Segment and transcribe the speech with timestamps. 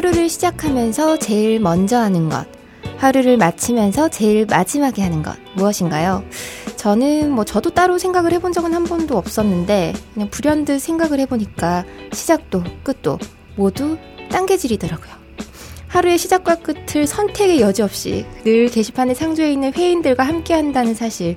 [0.00, 2.46] 하루를 시작하면서 제일 먼저 하는 것,
[2.96, 6.24] 하루를 마치면서 제일 마지막에 하는 것, 무엇인가요?
[6.76, 11.84] 저는 뭐 저도 따로 생각을 해본 적은 한 번도 없었는데, 그냥 불현듯 생각을 해보니까
[12.14, 13.18] 시작도 끝도
[13.56, 13.98] 모두
[14.30, 15.10] 딴개질이더라고요.
[15.88, 21.36] 하루의 시작과 끝을 선택의 여지 없이 늘 게시판에 상주해 있는 회인들과 함께 한다는 사실,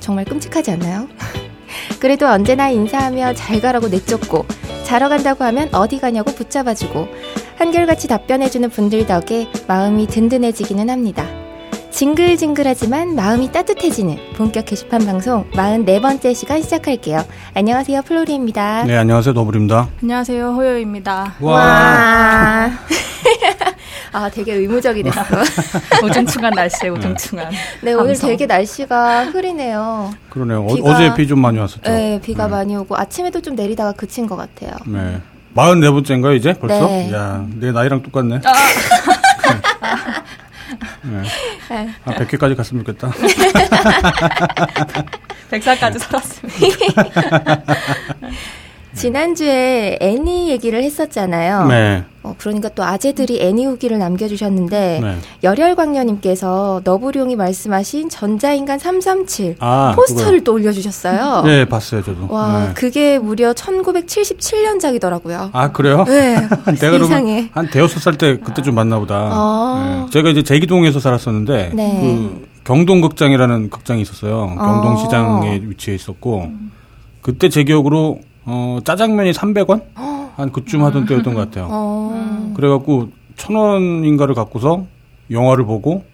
[0.00, 1.08] 정말 끔찍하지 않나요?
[2.00, 4.46] 그래도 언제나 인사하며 잘 가라고 내쫓고
[4.82, 7.06] 자러 간다고 하면 어디 가냐고 붙잡아주고
[7.58, 11.26] 한결같이 답변해주는 분들 덕에 마음이 든든해지기는 합니다.
[11.90, 17.24] 징글징글하지만 마음이 따뜻해지는 본격 게시판 방송 44번째 시간 시작할게요.
[17.54, 18.02] 안녕하세요.
[18.02, 18.84] 플로리입니다.
[18.84, 19.32] 네, 안녕하세요.
[19.32, 19.88] 노블입니다.
[20.02, 20.52] 안녕하세요.
[20.52, 21.34] 호요입니다.
[21.40, 21.52] 와.
[21.52, 22.70] 와.
[24.12, 25.20] 아, 되게 의무적이 됐어.
[26.04, 27.50] 우중충한 날씨에 우중충한.
[27.82, 30.12] 네, 오늘 되게 날씨가 흐리네요.
[30.30, 30.66] 그러네요.
[30.66, 31.82] 비가, 어제 비 좀 많이 왔었죠.
[31.90, 32.50] 네, 비가 네.
[32.52, 34.70] 많이 오고 아침에도 좀 내리다가 그친 것 같아요.
[34.86, 35.20] 네.
[35.54, 36.52] 44번째인가요, 이제?
[36.54, 36.86] 벌써?
[36.86, 37.12] 네.
[37.12, 38.40] 야, 내 나이랑 똑같네.
[38.44, 38.52] 아.
[41.02, 41.22] 네.
[41.70, 41.88] 네.
[42.04, 43.10] 아, 100회까지 갔으면 좋겠다.
[45.50, 46.52] 100살까지 살았으면.
[48.98, 51.66] 지난주에 애니 얘기를 했었잖아요.
[51.66, 52.04] 네.
[52.22, 55.16] 어, 그러니까 또 아재들이 애니 후기를 남겨주셨는데 네.
[55.44, 60.44] 열혈광녀님께서 너부룡이 말씀하신 전자인간 337 아, 포스터를 그거요.
[60.44, 61.42] 또 올려주셨어요.
[61.46, 62.26] 네, 봤어요 저도.
[62.28, 62.74] 와, 네.
[62.74, 65.50] 그게 무려 1977년작이더라고요.
[65.52, 66.04] 아 그래요?
[66.04, 66.36] 네.
[66.80, 69.14] 내가 세상에 한 대여섯 살 때 그때 좀 봤나 보다.
[69.30, 70.04] 아.
[70.06, 70.10] 네.
[70.12, 72.00] 제가 이제 제기동에서 살았었는데 네.
[72.00, 74.54] 그 경동극장이라는 극장이 있었어요.
[74.56, 75.60] 경동시장에 아.
[75.62, 76.50] 위치해 있었고
[77.22, 78.18] 그때 제 기억으로
[78.50, 79.82] 어, 짜장면이 300원?
[80.36, 81.68] 한 그쯤 하던 때였던 것 같아요.
[81.70, 82.52] 어.
[82.56, 84.86] 그래갖고 천 원인가를 갖고서
[85.30, 86.04] 영화를 보고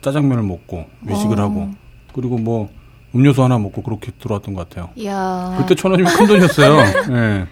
[0.00, 1.42] 짜장면을 먹고 외식을 어.
[1.44, 1.68] 하고
[2.12, 2.68] 그리고 뭐
[3.14, 4.90] 음료수 하나 먹고 그렇게 들어왔던 것 같아요.
[4.96, 5.54] 이야.
[5.58, 6.76] 그때 천 원이면 큰 돈이었어요.
[7.08, 7.12] 예.
[7.12, 7.44] 네.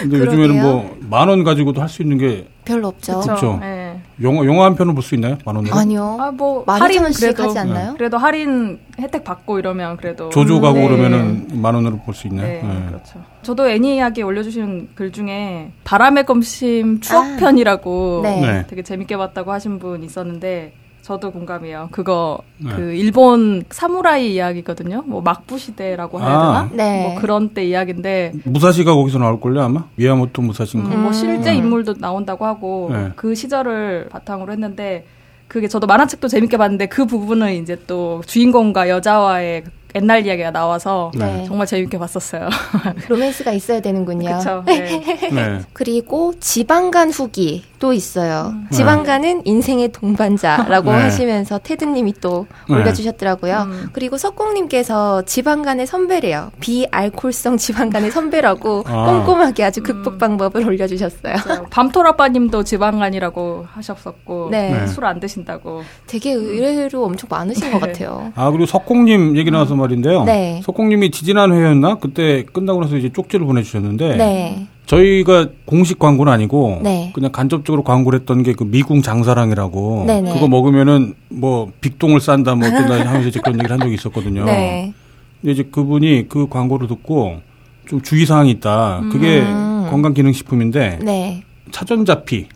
[0.00, 0.42] 근데 그러게요.
[0.42, 3.20] 요즘에는 뭐 만 원 가지고도 할 수 있는 게 별로 없죠.
[3.20, 3.58] 그렇죠.
[3.60, 3.79] 네.
[4.22, 5.38] 영화 영화 한 편을 볼 수 있나요?
[5.44, 5.74] 만 원으로?
[5.74, 6.18] 아니요.
[6.20, 7.92] 아, 뭐 할인은 그래도 하지 않나요?
[7.92, 7.96] 네.
[7.96, 10.88] 그래도 할인 혜택 받고 이러면 그래도 조조 가고 네.
[10.88, 12.46] 그러면은 만 원으로 볼 수 있나요?
[12.46, 13.20] 네, 네, 그렇죠.
[13.42, 18.66] 저도 애니 이야기 올려주신 글 중에 바람의 검심 추억편이라고 아, 네.
[18.68, 20.74] 되게 재밌게 봤다고 하신 분 있었는데
[21.10, 21.88] 저도 공감해요.
[21.90, 22.70] 그거 네.
[22.76, 25.02] 그 일본 사무라이 이야기거든요.
[25.06, 26.58] 뭐 막부 시대라고 해야 되나?
[26.60, 26.70] 아.
[26.72, 27.02] 네.
[27.02, 30.94] 뭐 그런 때 이야기인데 무사시가 거기서 나올 걸요 아마 미야모토 무사시인가.
[30.94, 31.56] 음, 뭐 실제 음.
[31.56, 33.08] 인물도 나온다고 하고 네.
[33.16, 35.04] 그 시절을 바탕으로 했는데
[35.48, 41.44] 그게 저도 만화책도 재밌게 봤는데 그 부분은 이제 또 주인공과 여자와의 옛날 이야기가 나와서 네.
[41.46, 42.48] 정말 재밌게 봤었어요.
[43.08, 44.28] 로맨스가 있어야 되는군요.
[44.28, 44.62] 그렇죠.
[44.66, 45.00] 네.
[45.32, 45.60] 네.
[45.72, 48.52] 그리고 지방간 후기 또 있어요.
[48.52, 48.66] 음.
[48.70, 50.98] 지방간은 인생의 동반자라고 네.
[51.02, 52.76] 하시면서 테드님이 또 네.
[52.76, 53.62] 올려주셨더라고요.
[53.66, 53.88] 음.
[53.92, 56.50] 그리고 석공님께서 지방간의 선배래요.
[56.60, 59.06] 비알콜성 지방간의 선배라고 아.
[59.24, 60.18] 꼼꼼하게 아주 극복 음.
[60.18, 61.34] 방법을 올려주셨어요.
[61.70, 64.86] 밤토라빠님도 지방간이라고 하셨었고 네.
[64.86, 65.82] 술안 드신다고.
[66.06, 67.86] 되게 의외로 엄청 많으신 것 네.
[67.92, 68.32] 같아요.
[68.36, 70.24] 아 그리고 석공님 얘기 나와서 말인데요.
[70.24, 70.60] 네.
[70.64, 74.66] 석공님이 지지난 회였나 그때 끝나고 나서 이제 쪽지를 보내주셨는데 네.
[74.86, 77.10] 저희가 공식 광고는 아니고 네.
[77.14, 80.32] 그냥 간접적으로 광고를 했던 게 그 미궁 장사랑이라고 네네.
[80.32, 84.44] 그거 먹으면은 뭐 빅동을 싼다 뭐 어떤 하면서 이제 그런 얘기를 한 적이 있었거든요.
[84.44, 84.92] 네.
[85.40, 87.40] 근데 이제 그분이 그 광고를 듣고
[87.88, 89.02] 좀 주의 사항이 있다.
[89.10, 89.86] 그게 음.
[89.90, 91.42] 건강 기능 식품인데 네.
[91.70, 92.46] 차전자피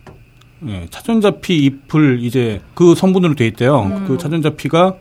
[0.67, 3.83] 예, 차전자피 잎을 이제 그 성분으로 돼 있대요.
[3.83, 4.05] 음.
[4.07, 4.95] 그 차전자피가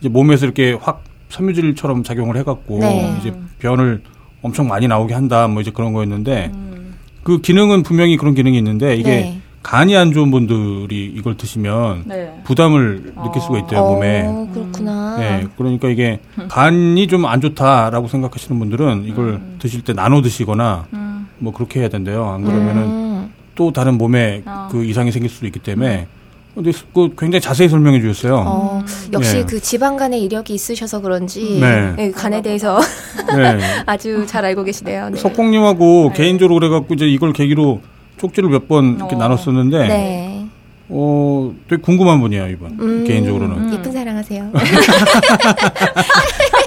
[0.00, 3.16] 이제 몸에서 이렇게 확 섬유질처럼 작용을 해갖고 네.
[3.20, 4.02] 이제 변을
[4.42, 6.94] 엄청 많이 나오게 한다 뭐 이제 그런 거였는데 음.
[7.22, 9.40] 그 기능은 분명히 그런 기능이 있는데 이게 네.
[9.62, 12.40] 간이 안 좋은 분들이 이걸 드시면 네.
[12.44, 14.24] 부담을 느낄 수가 있대요 어, 몸에.
[14.26, 15.16] 어, 그렇구나.
[15.18, 19.56] 네, 그러니까 이게 간이 좀 안 좋다라고 생각하시는 분들은 이걸 음.
[19.58, 21.28] 드실 때 나눠 드시거나 음.
[21.38, 22.26] 뭐 그렇게 해야 된대요.
[22.28, 23.32] 안 그러면은 음.
[23.56, 24.68] 또 다른 몸에 어.
[24.70, 26.06] 그 이상이 생길 수도 있기 때문에
[26.54, 28.42] 근데 그 굉장히 자세히 설명해 주셨어요.
[28.44, 29.44] 어, 역시 네.
[29.46, 31.92] 그 지방 간의 이력이 있으셔서 그런지 네.
[31.96, 32.80] 네, 간에 대해서
[33.36, 33.58] 네.
[33.86, 35.10] 아주 잘 알고 계시네요.
[35.10, 35.18] 네.
[35.20, 36.16] 석공님하고 네.
[36.16, 37.80] 개인적으로 그래갖고 이제 이걸 계기로
[38.18, 39.18] 쪽지를 몇 번 이렇게 어.
[39.18, 40.46] 나눴었는데 네.
[40.90, 42.76] 어, 되게 궁금한 분이에요, 이분.
[42.80, 43.56] 음, 개인적으로는.
[43.56, 43.74] 음.
[43.74, 44.50] 예쁜 사랑하세요.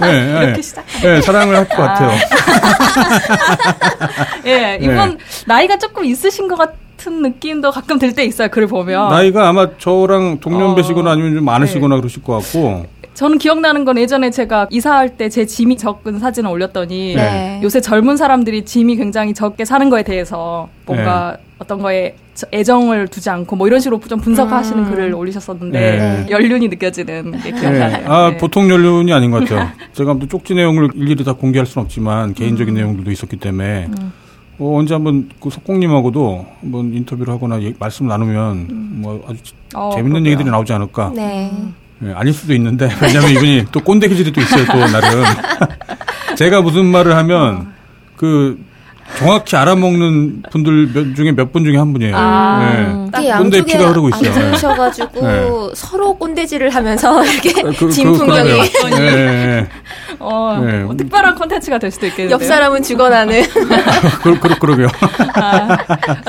[0.00, 0.84] 네, 네, 이렇게 시작.
[1.02, 2.18] 네, 사랑을 할 것 같아요.
[4.46, 6.76] 예, 이분 나이가 조금 있으신 것 같아요.
[7.02, 8.48] 같은 느낌도 가끔 들 때 있어요.
[8.48, 9.08] 글을 보면.
[9.10, 12.00] 나이가 아마 저랑 동년배시거나 어, 아니면 좀 많으시거나 네.
[12.00, 12.86] 그러실 것 같고.
[13.14, 17.60] 저는 기억나는 건 예전에 제가 이사할 때 제 짐이 적은 사진을 올렸더니 네.
[17.62, 21.44] 요새 젊은 사람들이 짐이 굉장히 적게 사는 거에 대해서 뭔가 네.
[21.58, 22.16] 어떤 거에
[22.52, 24.90] 애정을 두지 않고 뭐 이런 식으로 좀 분석하시는 음.
[24.90, 26.26] 글을 올리셨었는데 네.
[26.30, 27.98] 연륜이 느껴지는 게 기억나요.
[27.98, 28.04] 네.
[28.06, 28.36] 아 네.
[28.38, 29.68] 보통 연륜이 아닌 것 같아요.
[29.92, 32.76] 제가 또 쪽지 내용을 일일이 다 공개할 수는 없지만 개인적인 음.
[32.76, 34.12] 내용들도 있었기 때문에 음.
[34.58, 38.90] 어, 언제 한번 그 석공님하고도 한번 인터뷰를 하거나 예, 말씀 나누면 음.
[39.02, 39.38] 뭐 아주
[39.74, 40.30] 어, 재밌는 그렇구요.
[40.32, 41.12] 얘기들이 나오지 않을까.
[41.14, 41.50] 네.
[41.98, 42.12] 네.
[42.14, 45.24] 아닐 수도 있는데 왜냐하면 이분이 또 꼰대 기질이 또 있어요 또 나름.
[46.36, 47.66] 제가 무슨 말을 하면 어.
[48.16, 48.58] 그
[49.18, 52.14] 정확히 알아먹는 분들 중에 몇 분 중에 한 분이에요.
[52.16, 53.30] 아, 네.
[53.36, 54.32] 꼰대 피가 흐르고 있어요.
[54.46, 55.48] 앉으셔가지고 네.
[55.74, 58.50] 서로 꼰대질을 하면서 이렇게 그, 그, 진풍경이.
[58.70, 59.68] 그, 네.
[60.18, 60.78] 어, 네.
[60.84, 62.34] 뭐 특별한 콘텐츠가 될 수도 있겠는데요.
[62.34, 63.42] 옆 사람은 죽어나는.
[64.22, 64.88] 그, 그, 그러게요.
[65.34, 65.76] 아,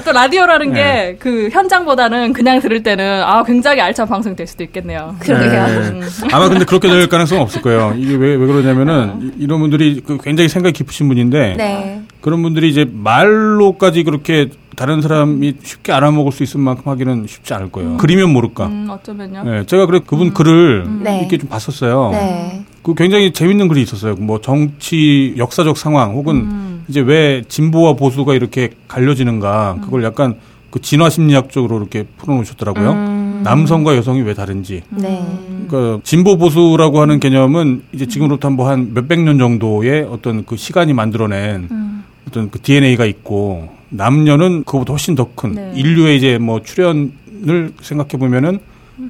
[0.03, 1.17] 또 라디오라는 네.
[1.19, 5.15] 게그 현장보다는 그냥 들을 때는 아 굉장히 알찬 방송이 될 수도 있겠네요.
[5.19, 5.67] 그러게요.
[5.67, 5.73] 네.
[5.89, 6.01] 음.
[6.31, 7.93] 아마 근데 그렇게 될 가능성은 없을 거예요.
[7.97, 9.19] 이게 왜, 왜 그러냐면은 어.
[9.39, 12.01] 이런 분들이 그 굉장히 생각이 깊으신 분인데 네.
[12.23, 14.47] 그런 분들이 이제 말로까지 그렇게
[14.77, 17.91] 다른 사람이 쉽게 알아먹을 수 있을 만큼 하기는 쉽지 않을 거예요.
[17.91, 17.97] 음.
[17.97, 18.67] 그리면 모를까.
[18.67, 19.43] 음, 어쩌면요.
[19.43, 20.33] 네, 제가 그래 그분 음.
[20.33, 21.01] 글을 음.
[21.03, 21.19] 네.
[21.19, 22.11] 이렇게 좀 봤었어요.
[22.13, 22.63] 네.
[22.81, 24.15] 그 굉장히 재밌는 글이 있었어요.
[24.15, 26.85] 뭐 정치 역사적 상황 혹은 음.
[26.87, 30.35] 이제 왜 진보와 보수가 이렇게 갈려지는가 그걸 약간
[30.71, 32.91] 그 진화 심리학적으로 이렇게 풀어놓으셨더라고요.
[32.93, 33.41] 음.
[33.43, 34.81] 남성과 여성이 왜 다른지.
[34.91, 35.21] 네.
[35.67, 40.93] 그러니까 진보 보수라고 하는 개념은 이제 지금으로부터 뭐 한 몇백 년 정도의 어떤 그 시간이
[40.93, 42.03] 만들어낸 음.
[42.33, 45.71] 어떤 그 DNA가 있고 남녀는 그보다 훨씬 더큰 네.
[45.75, 48.59] 인류의 이제 뭐 출현을 생각해 보면은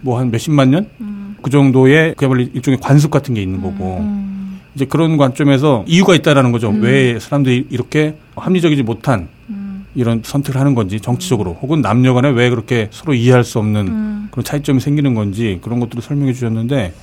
[0.01, 0.89] 뭐 한 몇십만 년?
[0.99, 1.35] 음.
[1.41, 3.99] 그 정도의 그야말로 일종의 관습 같은 게 있는 거고.
[4.01, 4.59] 음.
[4.75, 6.71] 이제 그런 관점에서 이유가 있다라는 거죠.
[6.71, 6.81] 음.
[6.81, 9.85] 왜 사람들이 이렇게 합리적이지 못한 음.
[9.93, 14.27] 이런 선택을 하는 건지 정치적으로 혹은 남녀 간에 왜 그렇게 서로 이해할 수 없는 음.
[14.31, 16.93] 그런 차이점이 생기는 건지 그런 것들을 설명해 주셨는데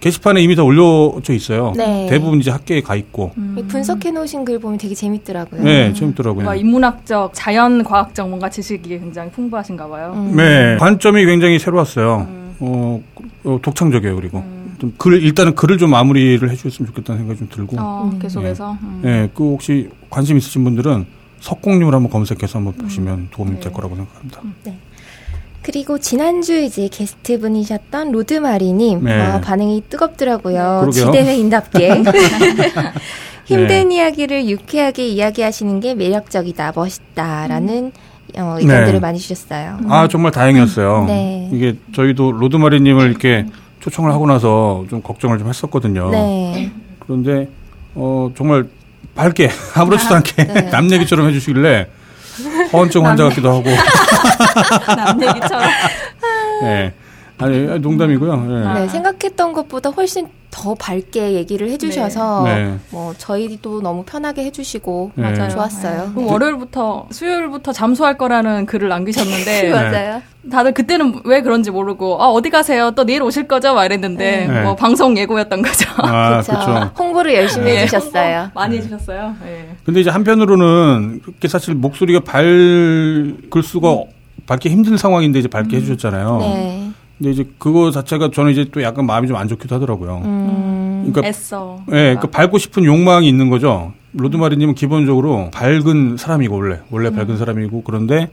[0.00, 1.74] 게시판에 이미 다 올려져 있어요.
[1.76, 2.06] 네.
[2.08, 3.32] 대부분 이제 학계에 가 있고.
[3.36, 3.56] 음.
[3.68, 5.62] 분석해 놓으신 글 보면 되게 재밌더라고요.
[5.62, 6.44] 네, 재밌더라고요.
[6.44, 10.12] 뭐 인문학적, 자연과학적 뭔가 지식이 굉장히 풍부하신가 봐요.
[10.16, 10.34] 음.
[10.36, 12.26] 네, 관점이 굉장히 새로웠어요.
[12.28, 12.56] 음.
[12.60, 13.02] 어,
[13.44, 14.38] 어, 독창적이에요, 그리고.
[14.38, 14.74] 음.
[14.78, 17.76] 좀 글, 일단은 글을 좀 마무리를 해주셨으면 좋겠다는 생각이 좀 들고.
[17.78, 18.78] 어, 계속해서.
[19.02, 19.10] 네.
[19.22, 21.04] 네, 그 혹시 관심 있으신 분들은
[21.40, 23.60] 석공님을 한번 검색해서 한번 보시면 도움이 네.
[23.60, 24.40] 될 거라고 생각합니다.
[24.64, 24.78] 네.
[25.62, 29.26] 그리고 지난주 이제 게스트 분이셨던 로드마리님 네.
[29.26, 30.80] 어, 반응이 뜨겁더라고요.
[30.82, 31.04] 그러게요.
[31.06, 32.02] 지대회인답게.
[33.44, 33.96] 힘든 네.
[33.96, 37.92] 이야기를 유쾌하게 이야기하시는 게 매력적이다, 멋있다라는
[38.38, 39.00] 어, 의견들을 네.
[39.00, 39.78] 많이 주셨어요.
[39.88, 41.04] 아 정말 다행이었어요.
[41.06, 41.50] 네.
[41.52, 43.46] 이게 저희도 로드마리님을 이렇게
[43.80, 46.10] 초청을 하고 나서 좀 걱정을 좀 했었거든요.
[46.10, 46.70] 네.
[47.00, 47.48] 그런데
[47.94, 48.66] 어 정말
[49.16, 50.60] 밝게 아무렇지도 않게 네.
[50.70, 51.88] 남 얘기처럼 해주시길래
[52.72, 53.64] 허언증 환자 같기도 하고.
[54.96, 55.68] 남 얘기처럼.
[56.62, 56.92] 네.
[57.38, 58.36] 아니 농담이고요.
[58.36, 58.74] 네.
[58.80, 58.88] 네.
[58.88, 62.64] 생각했던 것보다 훨씬 더 밝게 얘기를 해주셔서 네.
[62.64, 62.78] 네.
[62.90, 65.30] 뭐 저희도 너무 편하게 해주시고 네.
[65.30, 65.48] 맞아요.
[65.48, 66.12] 좋았어요.
[66.16, 66.24] 네.
[66.24, 70.22] 월요일부터 수요일부터 잠수할 거라는 글을 남기셨는데 맞아요.
[70.50, 72.90] 다들 그때는 왜 그런지 모르고 아 어디 가세요?
[72.90, 73.74] 또 내일 오실 거죠?
[73.74, 74.62] 막 이랬는데 네.
[74.62, 75.88] 뭐 방송 예고였던 거죠.
[75.98, 76.92] 아, 그렇죠.
[76.98, 78.50] 홍보를 열심히 해주셨어요.
[78.54, 79.36] 많이 해주셨어요.
[79.44, 79.76] 네.
[79.84, 84.02] 근데 이제 한편으로는 그렇게 사실 목소리가 밝을 수가
[84.50, 85.80] 밝기 힘든 상황인데 이제 밝게 음.
[85.80, 86.38] 해주셨잖아요.
[86.40, 86.90] 네.
[87.16, 90.22] 근데 이제 그거 자체가 저는 이제 또 약간 마음이 좀 안 좋기도 하더라고요.
[90.24, 91.78] 음, 그러니까 애써.
[91.90, 93.92] 예, 네, 그러니까 밟고 싶은 욕망이 있는 거죠.
[94.14, 97.14] 로드마리님은 기본적으로 밝은 사람이고 원래 원래 음.
[97.14, 98.28] 밝은 사람이고 그런데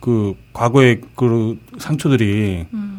[0.00, 2.93] 그 과거의 그 상처들이 음.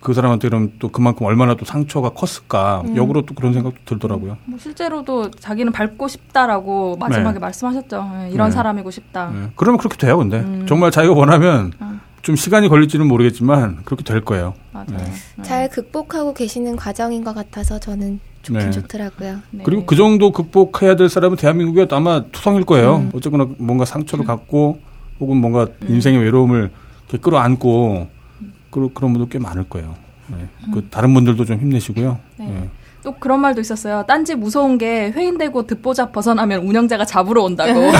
[0.00, 2.96] 그 사람한테 그럼 또 그만큼 얼마나 또 상처가 컸을까 음.
[2.96, 4.36] 역으로 또 그런 생각도 들더라고요.
[4.44, 7.40] 뭐 실제로도 자기는 밟고 싶다라고 마지막에 네.
[7.40, 8.10] 말씀하셨죠.
[8.14, 8.54] 네, 이런 네.
[8.54, 9.30] 사람이고 싶다.
[9.30, 9.48] 네.
[9.56, 10.66] 그러면 그렇게 돼요, 근데 음.
[10.68, 11.98] 정말 자기가 원하면 어.
[12.22, 14.54] 좀 시간이 걸릴지는 모르겠지만 그렇게 될 거예요.
[14.72, 14.86] 맞아요.
[14.90, 15.04] 네.
[15.36, 15.42] 네.
[15.42, 18.70] 잘 극복하고 계시는 과정인 것 같아서 저는 좋긴 네.
[18.70, 19.38] 좋더라고요.
[19.50, 19.64] 네.
[19.64, 22.98] 그리고 그 정도 극복해야 될 사람은 대한민국에 아마 투성일 거예요.
[22.98, 23.10] 음.
[23.14, 24.26] 어쨌거나 뭔가 상처를 음.
[24.26, 24.78] 갖고
[25.18, 25.88] 혹은 뭔가 음.
[25.88, 26.70] 인생의 외로움을
[27.08, 28.17] 이렇게 끌어안고
[28.70, 29.94] 그, 그런 분들 꽤 많을 거예요.
[30.28, 30.36] 네.
[30.72, 30.88] 그 음.
[30.90, 32.18] 다른 분들도 좀 힘내시고요.
[32.36, 32.46] 네.
[32.46, 32.68] 네.
[33.02, 34.04] 또 그런 말도 있었어요.
[34.08, 37.72] 딴지 무서운 게 회인되고 듣보잡 벗어나면 운영자가 잡으러 온다고.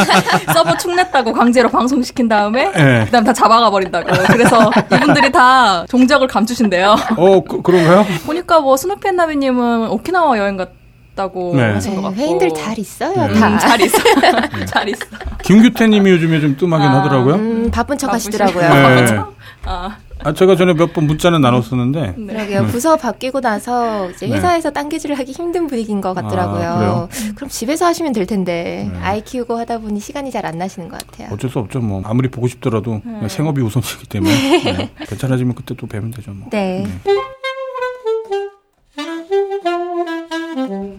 [0.54, 3.04] 서버 축냈다고 강제로 방송시킨 다음에 네.
[3.04, 4.06] 그다음 다 잡아가 버린다고.
[4.28, 6.94] 그래서 이분들이 다 종적을 감추신대요.
[7.16, 10.70] 어 그, 런가요 보니까 뭐 스누피 앤나비님은 오키나와 여행 갔
[11.18, 11.72] 다고 네.
[11.72, 13.26] 하신 것 같고 회인들 잘 있어요.
[13.26, 13.34] 네.
[13.34, 13.48] 다.
[13.48, 13.98] 음, 잘 있어.
[14.66, 15.04] 잘 있어.
[15.48, 17.34] 김규태님이 요즘에 좀 뜸하긴 아, 하더라고요.
[17.36, 18.68] 음, 바쁜 척 하시더라고요.
[18.68, 19.18] 네.
[19.64, 19.96] 아.
[20.24, 22.14] 아, 제가 전에 몇 번 문자는 나눴었는데.
[22.18, 22.32] 네.
[22.34, 22.62] 그러게요.
[22.66, 22.66] 네.
[22.72, 24.34] 부서 바뀌고 나서 이제 네.
[24.34, 26.68] 회사에서 딴개질을 하기 힘든 분위기인 것 같더라고요.
[26.68, 28.98] 아, 그럼 집에서 하시면 될 텐데 네.
[29.00, 31.28] 아이 키우고 하다 보니 시간이 잘 안 나시는 것 같아요.
[31.32, 31.78] 어쩔 수 없죠.
[31.80, 33.28] 뭐 아무리 보고 싶더라도 네.
[33.28, 34.32] 생업이 우선이기 때문에
[34.64, 34.90] 네.
[35.06, 36.32] 괜찮아지면 그때 또 뵈면 되죠.
[36.32, 36.48] 뭐.
[36.50, 36.84] 네.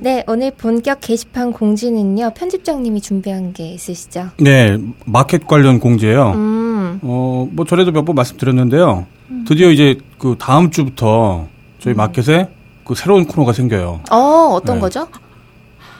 [0.02, 4.30] 네, 오늘 본격 게시판 공지는요, 편집장님이 준비한 게 있으시죠?
[4.38, 6.32] 네, 마켓 관련 공지예요.
[6.32, 7.00] 음.
[7.04, 9.06] 어, 뭐 전에도 몇 번 말씀드렸는데요.
[9.30, 9.46] 음.
[9.48, 11.48] 드디어 이제 그 다음 주부터
[11.80, 11.98] 저희 음.
[11.98, 12.48] 마켓에
[12.86, 14.00] 그 새로운 코너가 생겨요.
[14.10, 14.18] 어,
[14.54, 14.82] 어떤 네.
[14.82, 15.08] 거죠?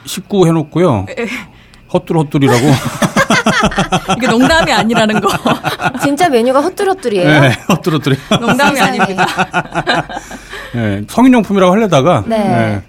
[0.06, 1.06] 19 해놓고요.
[1.92, 2.58] 헛둘 헛둘이라고.
[4.16, 5.28] 이게 농담이 아니라는 거.
[6.02, 7.40] 진짜 메뉴가 헛뚜러뚜리예요.
[7.42, 8.16] 네, 헛뚜러뚜리.
[8.40, 9.26] 농담이 아닙니다.
[10.74, 12.38] 네, 성인용품이라고 하려다가 네.
[12.38, 12.82] 네.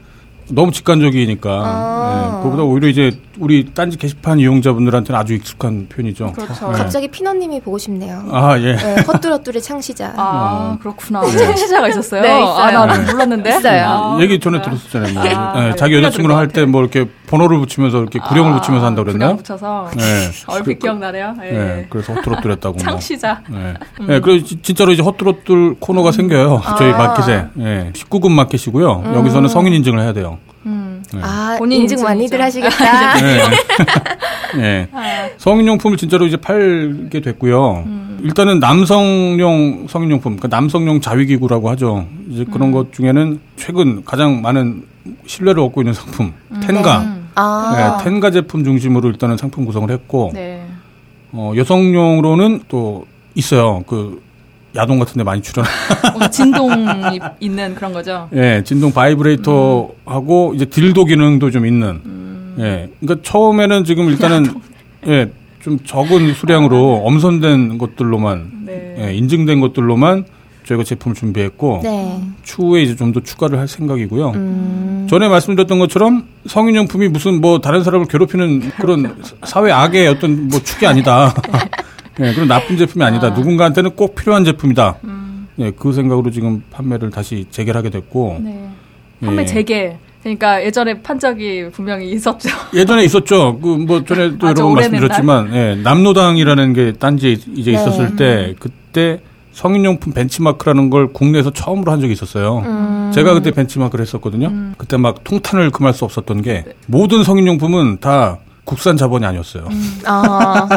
[0.52, 1.50] 너무 직관적이니까.
[1.50, 2.32] 아.
[2.38, 6.34] 네, 그보다 오히려 이제 우리 딴지 게시판 이용자분들한테는 아주 익숙한 표현이죠.
[6.34, 6.72] 그렇죠.
[6.72, 6.78] 네.
[6.78, 8.24] 갑자기 피너님이 보고 싶네요.
[8.32, 8.76] 아 예.
[8.76, 10.14] 네, 헛뚜러뚜의 창시자.
[10.18, 10.78] 아 어.
[10.80, 11.22] 그렇구나.
[11.22, 11.38] 네.
[11.38, 12.22] 창시자가 있었어요.
[12.22, 12.80] 네, 있어요.
[12.80, 13.50] 아, 나 몰랐는데.
[13.58, 13.86] 있어요.
[13.88, 15.14] 아, 얘기 전에 들었었잖아요.
[15.14, 15.24] 뭐.
[15.24, 19.38] 아, 자기 여자친구랑 할 때 뭐 이렇게 번호를 붙이면서 이렇게 구령을 아, 붙이면서 한다 그랬나요?
[19.38, 19.92] 붙여서.
[19.96, 20.04] 네.
[20.48, 21.36] 얼핏 기억나네요.
[21.44, 21.52] 예.
[21.52, 21.88] 네.
[21.90, 22.78] 그래서 헛뚜러뚜랬다고.
[22.78, 23.42] 창시자.
[23.50, 23.74] 네.
[24.02, 24.08] 음.
[24.08, 24.20] 네.
[24.20, 26.12] 그래서 진짜로 이제 헛뚜러뚜 코너가 음.
[26.12, 26.62] 생겨요.
[26.78, 27.46] 저희 마켓에.
[27.54, 27.92] 네.
[27.94, 29.04] 19금 마켓이고요.
[29.06, 29.16] 음.
[29.16, 30.38] 여기서는 성인 인증을 해야 돼요.
[30.66, 31.02] 음.
[31.14, 31.20] 네.
[31.24, 33.16] 아, 본인 인증 많이들 하시겠다.
[33.22, 33.42] 네.
[34.56, 34.90] 네.
[35.38, 37.84] 성인용품을 진짜로 이제 팔게 됐고요.
[37.86, 38.20] 음.
[38.24, 42.06] 일단은 남성용 성인용품, 그러니까 남성용 자위기구라고 하죠.
[42.30, 42.72] 이제 그런 음.
[42.74, 44.84] 것 중에는 최근 가장 많은
[45.26, 46.60] 신뢰를 얻고 있는 상품, 음.
[46.62, 47.21] 텐가.
[47.36, 47.36] 네.
[47.36, 47.98] 아.
[47.98, 50.66] 네, 텐가 제품 중심으로 일단은 상품 구성을 했고, 네.
[51.32, 53.84] 어, 여성용으로는 또 있어요.
[53.88, 54.22] 그
[54.76, 55.66] 야동 같은 데 많이 출연.
[56.16, 58.30] 어, 진동이 있는 그런 거죠?
[58.36, 60.56] 예, 진동 바이브레이터하고 음.
[60.56, 62.02] 이제 딜도 기능도 좀 있는.
[62.06, 62.56] 음.
[62.60, 62.90] 예.
[63.00, 64.46] 그러니까 처음에는 지금 일단은
[65.08, 65.30] 예,
[65.62, 67.08] 좀 적은 수량으로 아.
[67.08, 68.96] 엄선된 것들로만 네.
[69.00, 70.26] 예, 인증된 것들로만
[70.72, 72.22] 저희가 제품을 준비했고 네.
[72.44, 74.30] 추후에 이제 좀 더 추가를 할 생각이고요.
[74.36, 75.08] 음.
[75.10, 80.88] 전에 말씀드렸던 것처럼 성인용품이 무슨 뭐 다른 사람을 괴롭히는 그런 사회 악의 어떤 뭐 축이
[80.88, 81.34] 아니다.
[82.18, 83.28] 네, 그런 나쁜 제품이 아니다.
[83.28, 83.30] 아.
[83.32, 85.00] 누군가한테는 꼭 필요한 제품이다.
[85.04, 85.48] 음.
[85.58, 88.38] 네, 그 생각으로 지금 판매를 다시 재개하게 됐고.
[88.42, 88.70] 네.
[89.24, 89.46] 판매 예.
[89.46, 89.98] 재개.
[90.24, 92.50] 그러니까 예전에 판 적이 분명히 있었죠.
[92.74, 93.60] 예전에 있었죠.
[93.60, 97.78] 그 뭐 전에도 여러 번 말씀드렸지만, 예, 남노당이라는 게 딴지에 이제 네.
[97.78, 99.20] 있었을 때 그때
[99.54, 102.60] 성인용품 벤치마크라는 걸 국내에서 처음으로 한 적이 있었어요.
[102.60, 103.12] 음.
[103.14, 104.48] 제가 그때 벤치마크를 했었거든요.
[104.48, 104.74] 음.
[104.78, 106.74] 그때 막 통탄을 금할 수 없었던 게 네.
[106.88, 109.68] 모든 성인용품은 다 국산 자본이 아니었어요.
[109.70, 110.00] 음.
[110.06, 110.70] 아.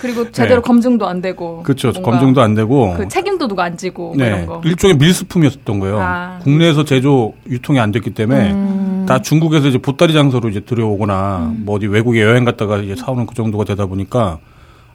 [0.00, 0.66] 그리고 제대로 네.
[0.66, 1.62] 검증도 안 되고.
[1.62, 1.92] 그렇죠.
[1.92, 2.94] 검증도 안 되고.
[2.96, 4.26] 그 책임도 누가 안 지고 뭐 네.
[4.26, 4.60] 이런 거.
[4.64, 5.98] 일종의 밀수품이었던 거예요.
[6.00, 6.38] 아.
[6.42, 9.04] 국내에서 제조 유통이 안 됐기 때문에 음.
[9.06, 11.62] 다 중국에서 이제 보따리 장소로 이제 들여오거나 음.
[11.66, 14.38] 뭐 어디 외국에 여행 갔다가 이제 사오는 그 정도가 되다 보니까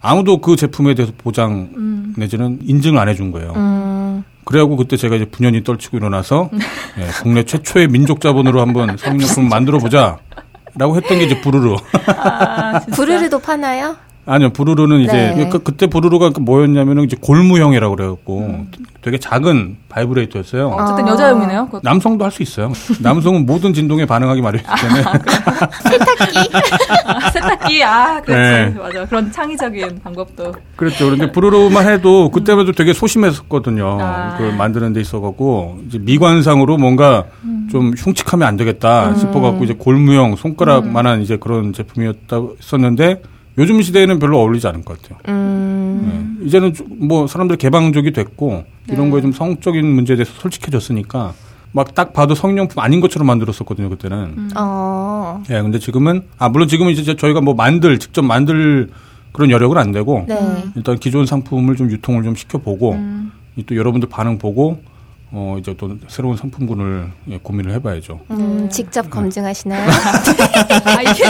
[0.02, 2.14] 아무도 그 제품에 대해서 보장 음.
[2.18, 3.54] 내지는 인증을 안 해준 거예요.
[3.56, 4.24] 음.
[4.46, 9.80] 그래갖고 그때 제가 이제 분연히 떨치고 일어나서 네, 국내 최초의 민족 자본으로 한번 성인용품 만들어
[9.80, 10.18] 보자.
[10.76, 11.76] 라고 했던 게 이제 부르르.
[12.08, 13.98] 아, 부르르도 파나요?
[14.32, 15.50] 아니요, 부르르는 이제 네.
[15.50, 18.72] 그, 그때 부르르가 그 뭐였냐면은 이제 골무형이라고 그래갖고 음.
[19.02, 20.68] 되게 작은 바이브레이터였어요.
[20.68, 21.12] 어, 어쨌든 아.
[21.12, 21.66] 여자용이네요.
[21.66, 21.82] 그것도.
[21.84, 22.72] 남성도 할 수 있어요.
[23.02, 25.02] 남성은 모든 진동에 반응하기 마련이기 때문에.
[25.04, 26.50] 아, 세탁기.
[27.06, 27.84] 아, 세탁기.
[27.84, 28.40] 아, 그렇지.
[28.76, 28.80] 네.
[28.80, 29.06] 맞아.
[29.06, 30.54] 그런 창의적인 방법도.
[30.76, 31.06] 그렇죠.
[31.06, 33.98] 그런데 부르르만 해도 그때만 해도 되게 소심했었거든요.
[34.00, 34.36] 아.
[34.38, 37.68] 그걸 만드는 데 있어갖고 이제 미관상으로 뭔가 음.
[37.72, 39.16] 좀 흉측하면 안 되겠다 음.
[39.18, 41.22] 싶어갖고 이제 골무형 손가락만한 음.
[41.24, 43.22] 이제 그런 제품이었다 했었는데
[43.60, 45.20] 요즘 시대에는 별로 어울리지 않을 것 같아요.
[45.28, 46.38] 음.
[46.40, 46.48] 네.
[46.48, 49.12] 이제는 뭐 사람들 개방적이 됐고 이런 네.
[49.12, 51.34] 거에 좀 성적인 문제에 대해서 솔직해졌으니까
[51.72, 54.18] 막 딱 봐도 성인용품 아닌 것처럼 만들었었거든요 그때는.
[54.18, 54.50] 음.
[54.58, 55.44] 어.
[55.50, 58.90] 예, 근데 지금은 아 물론 지금은 이제 저희가 뭐 만들 직접 만들
[59.34, 60.64] 그런 여력은 안 되고 네.
[60.76, 63.32] 일단 기존 상품을 좀 유통을 좀 시켜보고 음.
[63.68, 64.82] 또 여러분들 반응 보고
[65.32, 68.20] 어 이제 또 새로운 상품군을 예, 고민을 해봐야죠.
[68.32, 68.70] 음, 네.
[68.70, 69.86] 직접 검증하시나요?
[69.88, 71.24] 아 이게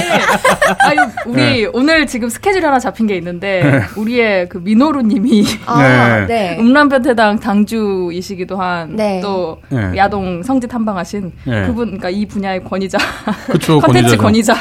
[0.80, 1.66] 아유 우리 네.
[1.74, 3.82] 오늘 지금 스케줄 하나 잡힌 게 있는데 네.
[4.00, 6.58] 우리의 그 민호루님이 아, 네.
[6.58, 9.98] 음란변태당 당주이시기도 한또 네.
[9.98, 12.98] 야동 성지 탐방하신 그분 그러니까 이 분야의 권위자,
[13.82, 14.56] 컨텐츠 권위자.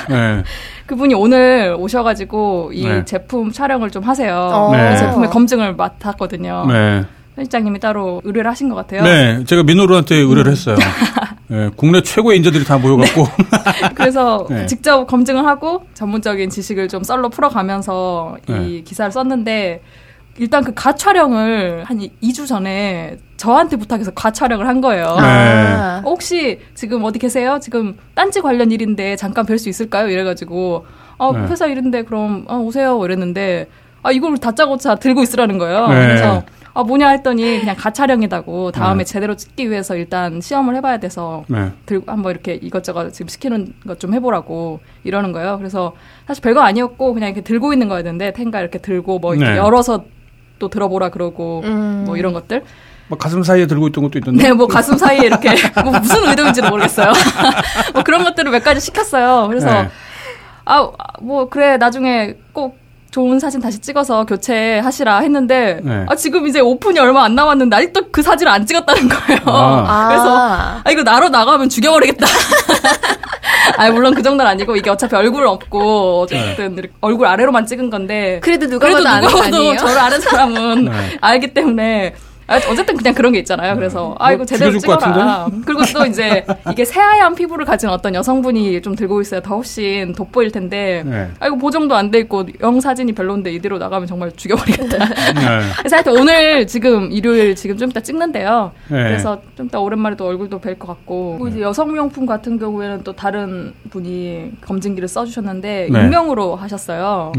[0.87, 4.35] 그분이 오늘 오셔가지고 이 제품 촬영을 좀 하세요.
[4.53, 4.97] 어.
[4.97, 6.65] 제품의 검증을 맡았거든요.
[7.43, 9.03] 편집장님이 따로 의뢰를 하신 것 같아요.
[9.05, 10.53] 네, 제가 민호루한테 의뢰를 음.
[10.53, 10.77] 했어요.
[11.49, 13.27] 네, 국내 최고의 인재들이 다 모여갖고.
[13.95, 14.67] 그래서 네.
[14.67, 18.81] 직접 검증을 하고 전문적인 지식을 좀 썰로 풀어가면서 이 네.
[18.83, 19.83] 기사를 썼는데
[20.41, 25.05] 일단 그 가 촬영을 한 2주 전에 저한테 부탁해서 가 촬영을 한 거예요.
[25.21, 25.27] 네.
[25.27, 26.03] 아.
[26.05, 27.59] 혹시 지금 어디 계세요?
[27.63, 30.09] 지금 딴지 관련 일인데 잠깐 뵐 수 있을까요?
[30.09, 30.87] 이래가지고
[31.19, 31.47] 어, 네.
[31.49, 33.01] 회사 일인데 그럼 어, 오세요.
[33.05, 33.69] 이랬는데
[34.03, 35.89] 아 이걸 다짜고짜 들고 있으라는 거예요.
[35.89, 35.95] 네.
[36.07, 36.43] 그래서
[36.75, 39.05] 아 뭐냐 했더니 그냥 가촬영이다고 다음에 네.
[39.05, 41.73] 제대로 찍기 위해서 일단 시험을 해봐야 돼서 네.
[41.87, 45.59] 들고 한번 이렇게 이것저것 지금 시키는 것 좀 해보라고 이러는 거예요.
[45.59, 45.93] 그래서
[46.27, 49.59] 사실 별거 아니었고 그냥 이렇게 들고 있는 거였는데 텐가 이렇게 들고 뭐 이렇게 네.
[49.59, 50.05] 열어서
[50.59, 52.05] 또 들어보라 그러고 음.
[52.07, 52.63] 뭐 이런 것들.
[53.09, 54.43] 뭐 가슴 사이에 들고 있던 것도 있던데.
[54.45, 55.51] 네, 뭐 가슴 사이에 이렇게
[55.83, 57.13] 뭐 무슨 의도인지는 모르겠어요.
[57.95, 59.49] 뭐 그런 것들을 몇 가지 시켰어요.
[59.49, 59.89] 그래서 네.
[60.65, 62.77] 아, 뭐 그래 나중에 꼭
[63.11, 66.05] 좋은 사진 다시 찍어서 교체하시라 했는데 네.
[66.09, 69.41] 아 지금 이제 오픈이 얼마 안 남았는데 아직도 그 사진을 안 찍었다는 거예요.
[69.47, 70.09] 아.
[70.09, 70.37] 그래서
[70.85, 72.27] 아 이거 나로 나가면 죽여버리겠다.
[73.79, 76.83] 아 물론 그 정도는 아니고 이게 어차피 얼굴 없고 어쨌든 네.
[77.01, 81.19] 얼굴 아래로만 찍은 건데 그래도 누가 그래도 누가 봐도 저를 아는 사람은 네.
[81.21, 83.75] 알기 때문에 아, 어쨌든 그냥 그런 게 있잖아요.
[83.77, 85.49] 그래서 아 이거 제대로 찍어라.
[85.67, 90.51] 그리고 또 이제 이게 새하얀 피부를 가진 어떤 여성분이 좀 들고 있어야 더 훨씬 돋보일
[90.51, 91.29] 텐데 네.
[91.41, 94.99] 아 이거 보정도 안 돼 있고 영 사진이 별론데 이대로 나가면 정말 죽여버리겠다.
[94.99, 95.61] 네.
[95.79, 98.73] 그래서 하여튼 오늘 지금 일요일 지금 좀 이따 찍는데요.
[98.89, 99.03] 네.
[99.05, 103.03] 그래서 좀 이따 오랜만에 또 얼굴도 뵐 것 같고 뭐 이제 여성 용품 같은 경우에는
[103.05, 106.01] 또 다른 분이 검증기를 써주셨는데 네.
[106.01, 107.33] 익명으로 하셨어요.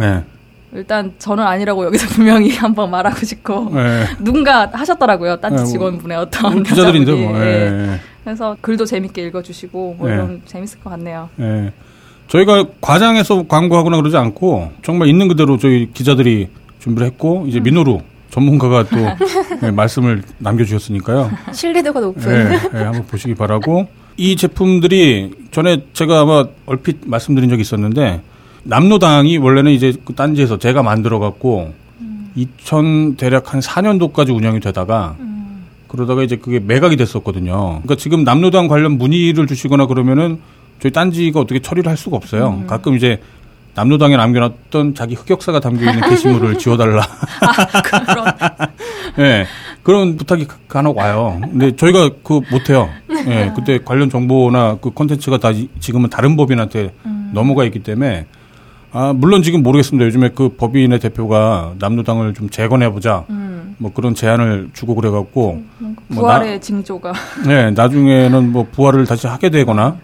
[0.72, 0.80] 네.
[0.80, 4.06] 일단 저는 아니라고 여기서 분명히 한번 말하고 싶고 네.
[4.20, 5.38] 누군가 하셨더라고요.
[5.38, 7.40] 딴지 네, 뭐 직원분의 어떤 뭐 기자들인데 뭐.
[7.40, 7.70] 네.
[7.70, 8.00] 네.
[8.24, 10.14] 그래서 글도 재밌게 읽어주시고 뭐 네.
[10.16, 11.30] 이런 재밌을 것 같네요.
[11.36, 11.72] 네.
[12.28, 16.50] 저희가 과장해서 광고하거나 그러지 않고 정말 있는 그대로 저희 기자들이
[16.80, 17.64] 준비를 했고 이제 음.
[17.64, 18.98] 민호루 전문가가 또
[19.62, 21.32] 네, 말씀을 남겨주셨으니까요.
[21.52, 22.22] 신뢰도가 높은.
[22.22, 28.22] 네, 네, 한번 보시기 바라고 이 제품들이 전에 제가 아마 얼핏 말씀드린 적이 있었는데
[28.64, 32.32] 남로당이 원래는 이제 그 딴지에서 제가 만들어 갖고 음.
[32.36, 35.66] 2000 대략 한 4년도까지 운영이 되다가 음.
[35.88, 37.82] 그러다가 이제 그게 매각이 됐었거든요.
[37.82, 40.40] 그러니까 지금 남로당 관련 문의를 주시거나 그러면은
[40.80, 42.60] 저희 딴지가 어떻게 처리를 할 수가 없어요.
[42.62, 42.68] 음.
[42.68, 43.20] 가끔 이제
[43.76, 47.02] 남로당에 남겨놨던 자기 흑역사가 담겨 있는 게시물을 지워달라.
[47.42, 48.26] 아, 그런.
[49.18, 49.46] 네,
[49.84, 51.40] 그런 부탁이 간혹 와요.
[51.42, 52.90] 근데 저희가 그 못해요.
[53.08, 57.32] 네, 그때 관련 정보나 그 콘텐츠가 다 지금은 다른 법인한테 음.
[57.34, 58.26] 넘어가 있기 때문에
[58.92, 60.06] 아, 물론 지금 모르겠습니다.
[60.06, 63.26] 요즘에 그 법인의 대표가 남노당을 좀 재건해보자.
[63.30, 63.76] 음.
[63.78, 65.64] 뭐 그런 제안을 주고 그래갖고.
[65.82, 67.14] 음, 뭐 부활의 뭐 나, 징조가.
[67.48, 69.98] 네, 나중에는 뭐 부활을 다시 하게 되거나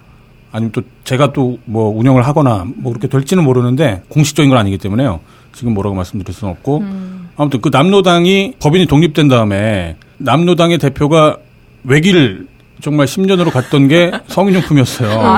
[0.52, 5.20] 아니면 또 제가 또 뭐 운영을 하거나 뭐 그렇게 될지는 모르는데 공식적인 건 아니기 때문에요.
[5.54, 6.78] 지금 뭐라고 말씀드릴 수는 없고.
[6.80, 7.30] 음.
[7.38, 11.38] 아무튼 그 남노당이 법인이 독립된 다음에 남노당의 대표가
[11.84, 12.48] 외길
[12.82, 15.20] 정말 10년으로 갔던 게 성인용품이었어요.
[15.20, 15.38] 아,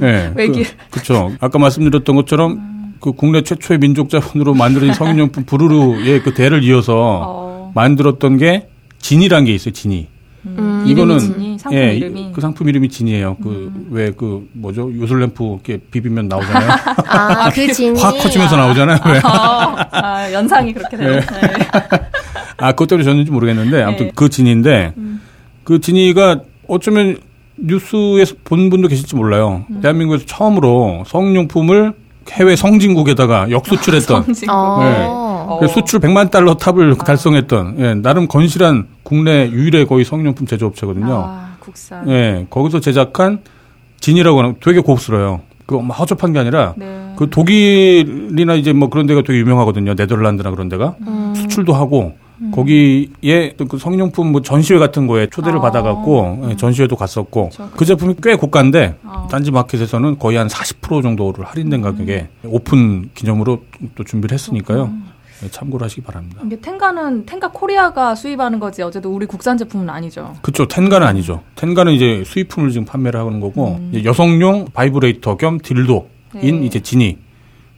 [0.00, 0.64] 네, 외길.
[0.90, 1.32] 그, 그쵸.
[1.40, 6.94] 아까 말씀드렸던 것처럼 그 국내 최초의 민족 자본으로 만들어진 성인용품 부르르의 그 대를 이어서
[7.26, 7.72] 어.
[7.74, 9.72] 만들었던 게 진이란 게 있어요.
[9.72, 10.08] 진이.
[10.44, 11.58] 음, 이거는 진이?
[11.58, 13.36] 상품 예, 이름이 그 상품 이름이 진이에요.
[13.42, 14.14] 그 왜그 음.
[14.16, 16.70] 그 뭐죠 요술 램프 이렇게 비비면 나오잖아요.
[17.06, 18.98] 아, 그 진이 확 커지면서 나오잖아요.
[19.02, 21.20] 아, 아, 아, 연상이 그렇게 되요 네.
[21.20, 21.26] 네.
[22.56, 24.12] 아 그것 때문에 졌는지 모르겠는데 아무튼 네.
[24.14, 25.20] 그 진인데 음.
[25.62, 26.40] 그 진이가
[26.72, 27.18] 어쩌면
[27.56, 29.64] 뉴스에서 본 분도 계실지 몰라요.
[29.70, 29.80] 음.
[29.82, 31.92] 대한민국에서 처음으로 성용품을
[32.30, 34.54] 해외 성진국에다가 역수출했던 성진국.
[34.56, 35.58] 아.
[35.60, 35.68] 네.
[35.68, 37.04] 수출 100만 달러 탑을 아.
[37.04, 41.24] 달성했던 예, 나름 건실한 국내 유일의 거의 성인용품 제조업체거든요.
[41.26, 42.08] 아, 국산.
[42.08, 43.40] 예, 거기서 제작한
[44.00, 45.40] 진이라고 하는 되게 고급스러워요.
[45.66, 47.12] 그 허접한 게 아니라 네.
[47.16, 49.94] 그 독일이나 이제 뭐 그런 데가 되게 유명하거든요.
[49.94, 51.34] 네덜란드나 그런 데가 음.
[51.36, 52.50] 수출도 하고 음.
[52.50, 55.62] 거기에 그 성인용품 뭐 전시회 같은 거에 초대를 아.
[55.62, 56.56] 받아갖고 음.
[56.56, 57.70] 전시회도 갔었고 그렇죠.
[57.76, 59.28] 그 제품이 꽤 고가인데 아.
[59.30, 61.82] 딴지 마켓에서는 거의 한 40% 정도를 할인된 음.
[61.82, 63.62] 가격에 오픈 기념으로
[63.94, 64.92] 또 준비를 했으니까요.
[65.40, 66.40] 네, 참고를 하시기 바랍니다.
[66.46, 70.34] 이게 텐가는 텐가 코리아가 수입하는 거지 어제도 우리 국산 제품은 아니죠.
[70.40, 70.66] 그렇죠.
[70.66, 71.42] 텐가는 아니죠.
[71.56, 74.02] 텐가는 이제 수입품을 지금 판매를 하는 거고 음.
[74.04, 76.48] 여성용 바이브레이터 겸 딜도인 네.
[76.64, 77.18] 이제 지니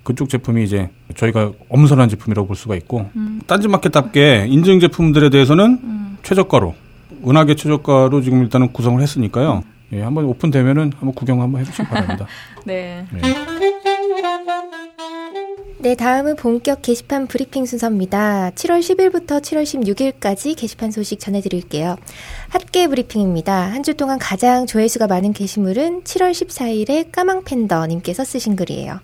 [0.05, 3.41] 그쪽 제품이 이제 저희가 엄선한 제품이라고 볼 수가 있고 음.
[3.47, 6.19] 딴지마켓답게 인증 제품들에 대해서는 음.
[6.23, 6.75] 최저가로
[7.27, 9.65] 은하계 최저가로 지금 일단은 구성을 했으니까요.
[9.93, 12.27] 예, 한번 오픈되면은 한번 구경 한번 해보시기 바랍니다.
[12.65, 13.07] 네.
[13.13, 13.21] 네.
[15.79, 18.53] 네, 다음은 본격 게시판 브리핑 순서입니다.
[18.55, 21.97] 7월 10일부터 7월 16일까지 게시판 소식 전해드릴게요.
[22.49, 23.71] 핫게 브리핑입니다.
[23.71, 29.01] 한 주 동안 가장 조회수가 많은 게시물은 7월 14일에 까망팬더님께서 쓰신 글이에요.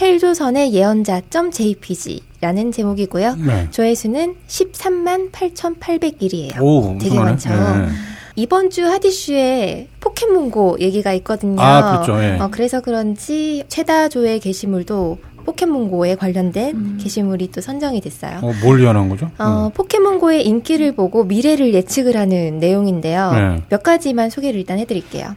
[0.00, 3.36] 헬조선의 예언자.jpg라는 제목이고요.
[3.36, 3.68] 네.
[3.70, 6.60] 조회수는 13만 8,801이에요.
[6.60, 7.50] 오, 되게 많죠.
[7.50, 7.88] 네.
[8.36, 11.60] 이번 주 하디슈에 포켓몬고 얘기가 있거든요.
[11.60, 12.20] 아, 그렇죠.
[12.22, 12.36] 예.
[12.40, 16.98] 어, 그래서 그런지 최다 조회 게시물도 포켓몬고에 관련된 음.
[17.00, 18.40] 게시물이 또 선정이 됐어요.
[18.42, 19.30] 어, 뭘 예언한 거죠?
[19.38, 19.70] 어, 음.
[19.74, 23.32] 포켓몬고의 인기를 보고 미래를 예측을 하는 내용인데요.
[23.32, 23.62] 네.
[23.68, 25.36] 몇 가지만 소개를 일단 해드릴게요.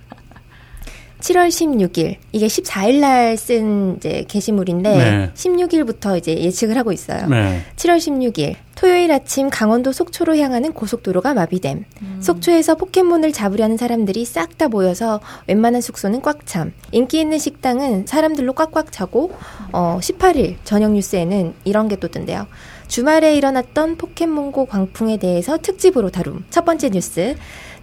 [1.20, 5.32] 7월 16일 이게 14일 날 쓴 이제 게시물인데 네.
[5.34, 7.28] 16일부터 이제 예측을 하고 있어요.
[7.28, 7.62] 네.
[7.76, 11.84] 7월 16일 토요일 아침 강원도 속초로 향하는 고속도로가 마비됨.
[12.02, 12.20] 음.
[12.22, 16.74] 속초에서 포켓몬을 잡으려는 사람들이 싹 다 모여서 웬만한 숙소는 꽉 참.
[16.92, 19.32] 인기 있는 식당은 사람들로 꽉꽉 차고
[19.72, 22.46] 어 18일 저녁 뉴스에는 이런 게 또 뜬대요.
[22.88, 26.46] 주말에 일어났던 포켓몬고 광풍에 대해서 특집으로 다룸.
[26.50, 27.36] 첫 번째 뉴스.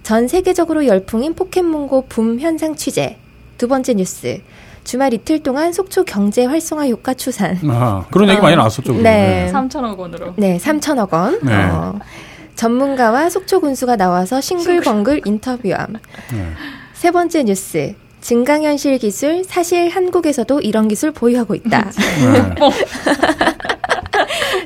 [0.03, 3.17] 전 세계적으로 열풍인 포켓몬고 붐 현상 취재.
[3.57, 4.41] 두 번째 뉴스.
[4.83, 7.57] 주말 이틀 동안 속초 경제 활성화 효과 추산.
[7.69, 8.93] 아, 그런 얘기 어, 많이 나왔었죠.
[9.01, 9.49] 네.
[9.51, 10.33] 3천억 원으로.
[10.37, 11.39] 네, 3천억 원.
[11.41, 11.53] 네.
[11.55, 11.97] 어,
[12.55, 15.93] 전문가와 속초 군수가 나와서 싱글벙글 인터뷰함.
[16.31, 16.51] 네.
[16.93, 17.95] 세 번째 뉴스.
[18.21, 21.91] 증강현실 기술 사실 한국에서도 이런 기술 보유하고 있다.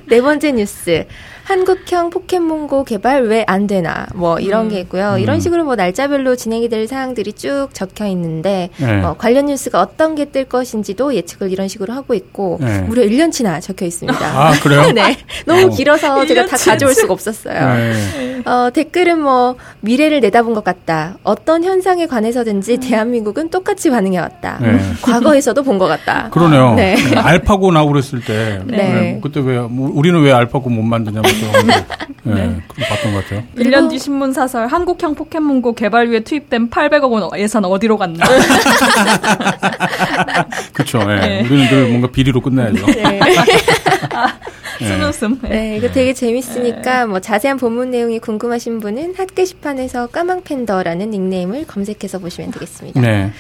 [0.08, 1.06] 네 번째 뉴스.
[1.50, 4.70] 한국형 포켓몬고 개발 왜 안 되나 뭐 이런 음.
[4.70, 5.14] 게 있고요.
[5.14, 5.20] 음.
[5.20, 8.98] 이런 식으로 뭐 날짜별로 진행이 될 사항들이 쭉 적혀 있는데 네.
[8.98, 12.82] 뭐 관련 뉴스가 어떤 게 뜰 것인지도 예측을 이런 식으로 하고 있고 네.
[12.82, 14.20] 무려 1년치나 적혀 있습니다.
[14.24, 14.92] 아 그래요?
[14.94, 15.70] 네, 너무 어.
[15.70, 17.76] 길어서 제가 다 가져올 수가 없었어요.
[17.76, 18.42] 네.
[18.46, 21.18] 어, 댓글은 뭐 미래를 내다본 것 같다.
[21.24, 22.80] 어떤 현상에 관해서든지 음.
[22.80, 24.60] 대한민국은 똑같이 반응해 왔다.
[24.62, 24.78] 네.
[25.02, 26.30] 과거에서도 본 것 같다.
[26.30, 26.76] 그러네요.
[26.76, 26.96] 네.
[27.16, 29.20] 알파고 나오고 그랬을 때 네.
[29.24, 31.86] 그때 왜뭐 우리는 왜 알파고 못 만드냐고 네.
[32.24, 32.62] 네.
[32.88, 33.44] 봤던 것 같아요.
[33.58, 38.26] 1년 뒤 신문 사설 한국형 포켓몬고 개발 위해 투입된 800억 원 예산 어디로 갔나?
[40.74, 41.00] 그렇죠.
[41.04, 41.16] 네.
[41.16, 41.42] 네.
[41.42, 42.86] 우리는 늘 뭔가 비리로 끝내야죠.
[42.86, 43.20] 네.
[44.12, 44.38] 아,
[44.80, 45.40] 숨웃음.
[45.44, 45.50] 네.
[45.50, 52.20] 네, 이거 되게 재밌으니까 뭐 자세한 본문 내용이 궁금하신 분은 핫 게시판에서 까망팬더라는 닉네임을 검색해서
[52.20, 53.02] 보시면 되겠습니다.
[53.02, 53.32] 네.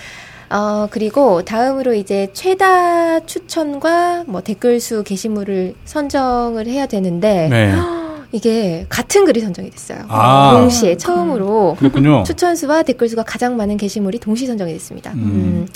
[0.51, 7.73] 어, 그리고 다음으로 이제 최다 추천과 뭐 댓글 수 게시물을 선정을 해야 되는데 네.
[8.31, 10.05] 이게 같은 글이 선정이 됐어요.
[10.07, 12.23] 아, 동시에 처음으로 그렇군요.
[12.27, 15.12] 추천 수와 댓글 수가 가장 많은 게시물이 동시 선정이 됐습니다.
[15.13, 15.17] 음.
[15.19, 15.67] 음.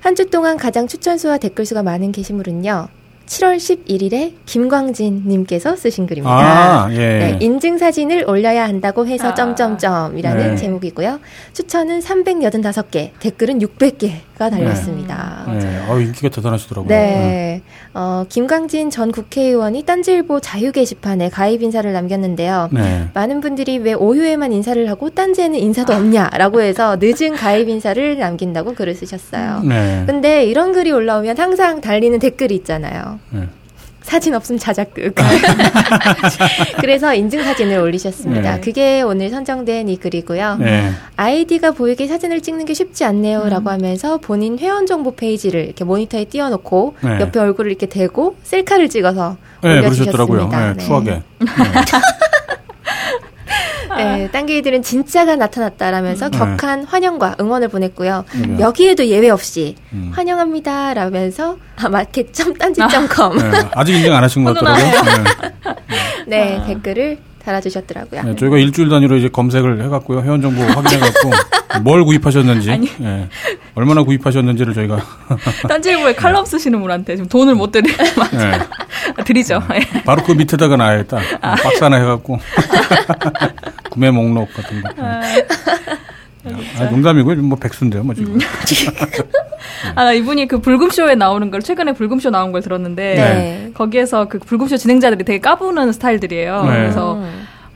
[0.00, 2.88] 한 주 동안 가장 추천 수와 댓글 수가 많은 게시물은요.
[3.28, 6.86] 7월 11일에 김광진 님께서 쓰신 글입니다.
[6.86, 6.96] 아, 예.
[6.96, 9.34] 네, 인증 사진을 올려야 한다고 해서 아.
[9.34, 10.56] 점점점이라는 네.
[10.56, 11.20] 제목이고요.
[11.52, 15.44] 추천은 385개, 댓글은 600개가 달려 있습니다.
[15.48, 15.58] 네.
[15.58, 15.86] 네.
[15.88, 16.88] 어, 인기가 대단하시더라고요.
[16.88, 17.62] 네.
[17.94, 18.00] 네.
[18.00, 22.68] 어, 김광진 전 국회의원이 딴지일보 자유 게시판에 가입 인사를 남겼는데요.
[22.72, 23.08] 네.
[23.14, 28.94] 많은 분들이 왜 오후에만 인사를 하고 딴지에는 인사도 없냐라고 해서 늦은 가입 인사를 남긴다고 글을
[28.94, 29.62] 쓰셨어요.
[29.64, 30.04] 네.
[30.06, 33.18] 근데 이런 글이 올라오면 항상 달리는 댓글이 있잖아요.
[33.30, 33.48] 네.
[34.08, 35.14] 사진 없으면 자작극.
[36.80, 38.54] 그래서 인증 사진을 올리셨습니다.
[38.54, 38.60] 네.
[38.62, 40.56] 그게 오늘 선정된 이 글이고요.
[40.60, 40.90] 네.
[41.16, 43.74] 아이디가 보이게 사진을 찍는 게 쉽지 않네요라고 음.
[43.74, 47.20] 하면서 본인 회원 정보 페이지를 이렇게 모니터에 띄워놓고 네.
[47.20, 50.72] 옆에 얼굴을 이렇게 대고 셀카를 찍어서 네, 올려주셨습니다.
[50.72, 51.22] 네, 추하게.
[53.98, 56.30] 네, 딴개이들은 진짜가 나타났다라면서 음.
[56.30, 58.24] 격한 환영과 응원을 보냈고요.
[58.34, 58.58] 음.
[58.60, 60.10] 여기에도 예외 없이 음.
[60.14, 60.94] 환영합니다.
[60.94, 65.24] 라면서 아, 마켓 점 딴지.com 네, 아직 인증 안 하신 것 같더라고요.
[66.26, 66.66] 네, 네 아.
[66.66, 68.22] 댓글을 달아주셨더라고요.
[68.22, 70.22] 네, 저희가 일주일 단위로 이제 검색을 해갖고요.
[70.22, 71.30] 회원 정보 확인해갖고
[71.82, 73.28] 뭘 구입하셨는지, 네,
[73.74, 74.98] 얼마나 구입하셨는지를 저희가
[75.68, 78.58] 딴지일보에 칼럼 쓰시는 분한테 지금 돈을 못 드리 네.
[79.24, 79.62] 드리죠.
[79.70, 79.80] 네.
[80.04, 81.20] 바로 그 밑에다가 놔야겠다.
[81.40, 81.54] 아.
[81.54, 82.38] 박스 하나 해갖고
[83.90, 84.90] 구매 목록 같은 거.
[84.98, 85.20] 아.
[86.78, 88.38] 아, 농담이고 뭐 백수인데요, 뭐 지금.
[89.86, 89.92] 음.
[89.98, 93.70] 아, 이분이 그 불금쇼에 나오는 걸 최근에 불금쇼 나온 걸 들었는데 네.
[93.74, 96.62] 거기에서 그 불금쇼 진행자들이 되게 까부는 스타일들이에요.
[96.64, 96.70] 네.
[96.70, 97.20] 그래서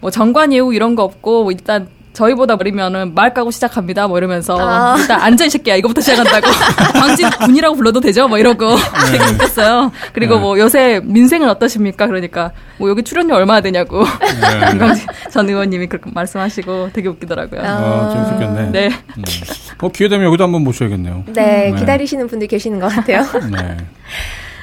[0.00, 4.06] 뭐 정관 예우 이런 거 없고 뭐 일단 저희보다 어리면은 말 까고 시작합니다.
[4.06, 4.96] 뭐 이러면서 아.
[4.98, 6.46] 일단 앉아 이 새끼야 이거부터 시작한다고
[6.98, 8.28] 광진 군이라고 불러도 되죠?
[8.28, 9.12] 뭐 이러고 네.
[9.18, 9.92] 되게 웃겼어요.
[10.12, 10.40] 그리고 네.
[10.40, 12.06] 뭐 요새 민생은 어떠십니까?
[12.06, 14.70] 그러니까 뭐 여기 출연료 얼마나 되냐고 네.
[14.70, 17.60] 김광진 전 의원님이 그렇게 말씀하시고 되게 웃기더라고요.
[17.62, 18.70] 아, 재밌었겠네.
[18.70, 18.86] 네.
[19.16, 19.22] 음.
[19.80, 21.24] 어 기회 되면 여기도 한번 모셔야겠네요.
[21.28, 21.74] 네, 네.
[21.78, 23.22] 기다리시는 분들 계시는 것 같아요.
[23.50, 23.76] 네.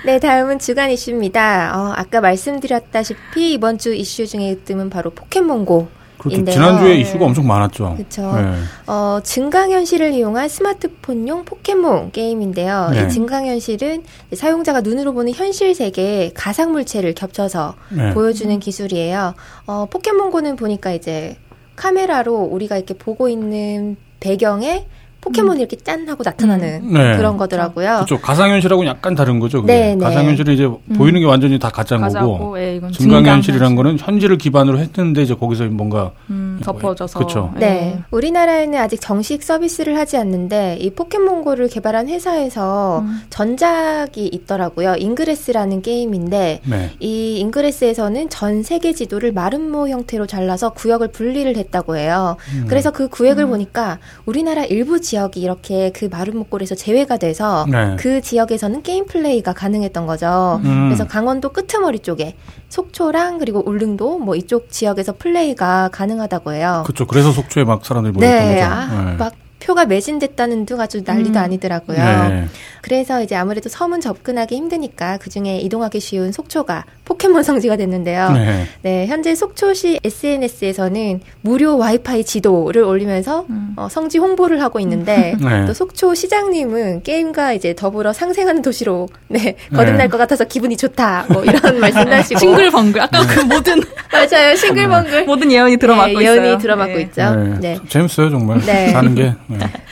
[0.06, 1.74] 네, 다음은 주간 이슈입니다.
[1.76, 6.46] 어, 아까 말씀드렸다시피 이번 주 이슈 중에 뜸은 바로 포켓몬고 그렇죠.
[6.46, 7.96] 지난주에 이슈가 엄청 많았죠.
[7.96, 8.34] 그렇죠.
[8.36, 8.54] 네.
[8.88, 12.90] 어, 증강현실을 이용한 스마트폰용 포켓몬 게임인데요.
[12.92, 13.06] 네.
[13.06, 14.04] 이 증강현실은
[14.34, 18.14] 사용자가 눈으로 보는 현실 세계에 가상 물체를 겹쳐서 네.
[18.14, 19.34] 보여주는 기술이에요.
[19.66, 21.38] 어, 포켓몬고는 보니까 이제
[21.76, 24.86] 카메라로 우리가 이렇게 보고 있는 배경에
[25.22, 25.62] 포켓몬이 음.
[25.62, 26.94] 이렇게 짠 하고 나타나는 음.
[26.94, 27.18] 네.
[27.18, 27.96] 그런 거더라고요.
[28.06, 28.20] 그렇죠.
[28.20, 29.62] 가상현실하고는 약간 다른 거죠.
[29.66, 30.04] 네, 네.
[30.04, 30.80] 가상현실은 이제 음.
[30.96, 36.12] 보이는 게 완전히 다 가짜인 거고 예, 증강현실이란 거는 현실을 기반으로 했는데 이제 거기서 뭔가
[36.30, 37.52] 음, 덮어져서 그렇죠.
[37.56, 37.60] 네.
[37.60, 38.00] 네.
[38.12, 43.22] 우리나라에는 아직 정식 서비스를 하지 않는데 이 포켓몬고를 개발한 회사에서 음.
[43.30, 44.96] 전작이 있더라고요.
[44.98, 46.92] 잉그레스라는 게임인데 네.
[47.00, 52.38] 이 잉그레스에서는 전 세계 지도를 마름모 형태로 잘라서 구역을 분리를 했다고 해요.
[52.54, 52.66] 음.
[52.68, 57.96] 그래서 그 구역을 보니까 우리나라 일부 지역이 이렇게 그 마름모꼴에서 제외가 돼서 네.
[57.98, 60.62] 그 지역에서는 게임 플레이가 가능했던 거죠.
[60.64, 60.88] 음.
[60.88, 62.36] 그래서 강원도 끄트머리 쪽에
[62.70, 66.84] 속초랑 그리고 울릉도 뭐 이쪽 지역에서 플레이가 가능하다고 해요.
[66.86, 67.08] 그렇죠.
[67.08, 68.62] 그래서 속초에 막 사람들이 모였던 네.
[68.62, 68.72] 거죠.
[68.72, 69.18] 아, 네.
[69.18, 69.34] 막
[69.70, 71.44] 표가 매진됐다는 둥 아주 난리도 음.
[71.44, 71.98] 아니더라고요.
[71.98, 72.46] 네.
[72.82, 78.32] 그래서 이제 아무래도 섬은 접근하기 힘드니까 그 중에 이동하기 쉬운 속초가 포 포켓몬 성지가 됐는데요.
[78.32, 78.66] 네.
[78.82, 83.74] 네 현재 속초시 SNS에서는 무료 와이파이 지도를 올리면서 음.
[83.76, 85.66] 어, 성지 홍보를 하고 있는데 네.
[85.66, 90.08] 또 속초 시장님은 게임과 이제 더불어 상생하는 도시로 네 거듭날 네.
[90.08, 91.26] 것 같아서 기분이 좋다.
[91.30, 96.94] 뭐 이런 말씀하시고 싱글벙글 아까 그 모든 맞아요 싱글벙글 모든 예언이 들어맞고 네, 예언이 들어맞고
[96.94, 97.02] 네.
[97.02, 97.36] 있죠.
[97.60, 97.78] 네.
[97.90, 99.34] 재밌어요 정말 사는 게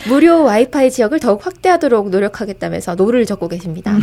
[0.08, 3.94] 무료 와이파이 지역을 더욱 확대하도록 노력하겠다면서 노를 젓고 계십니다.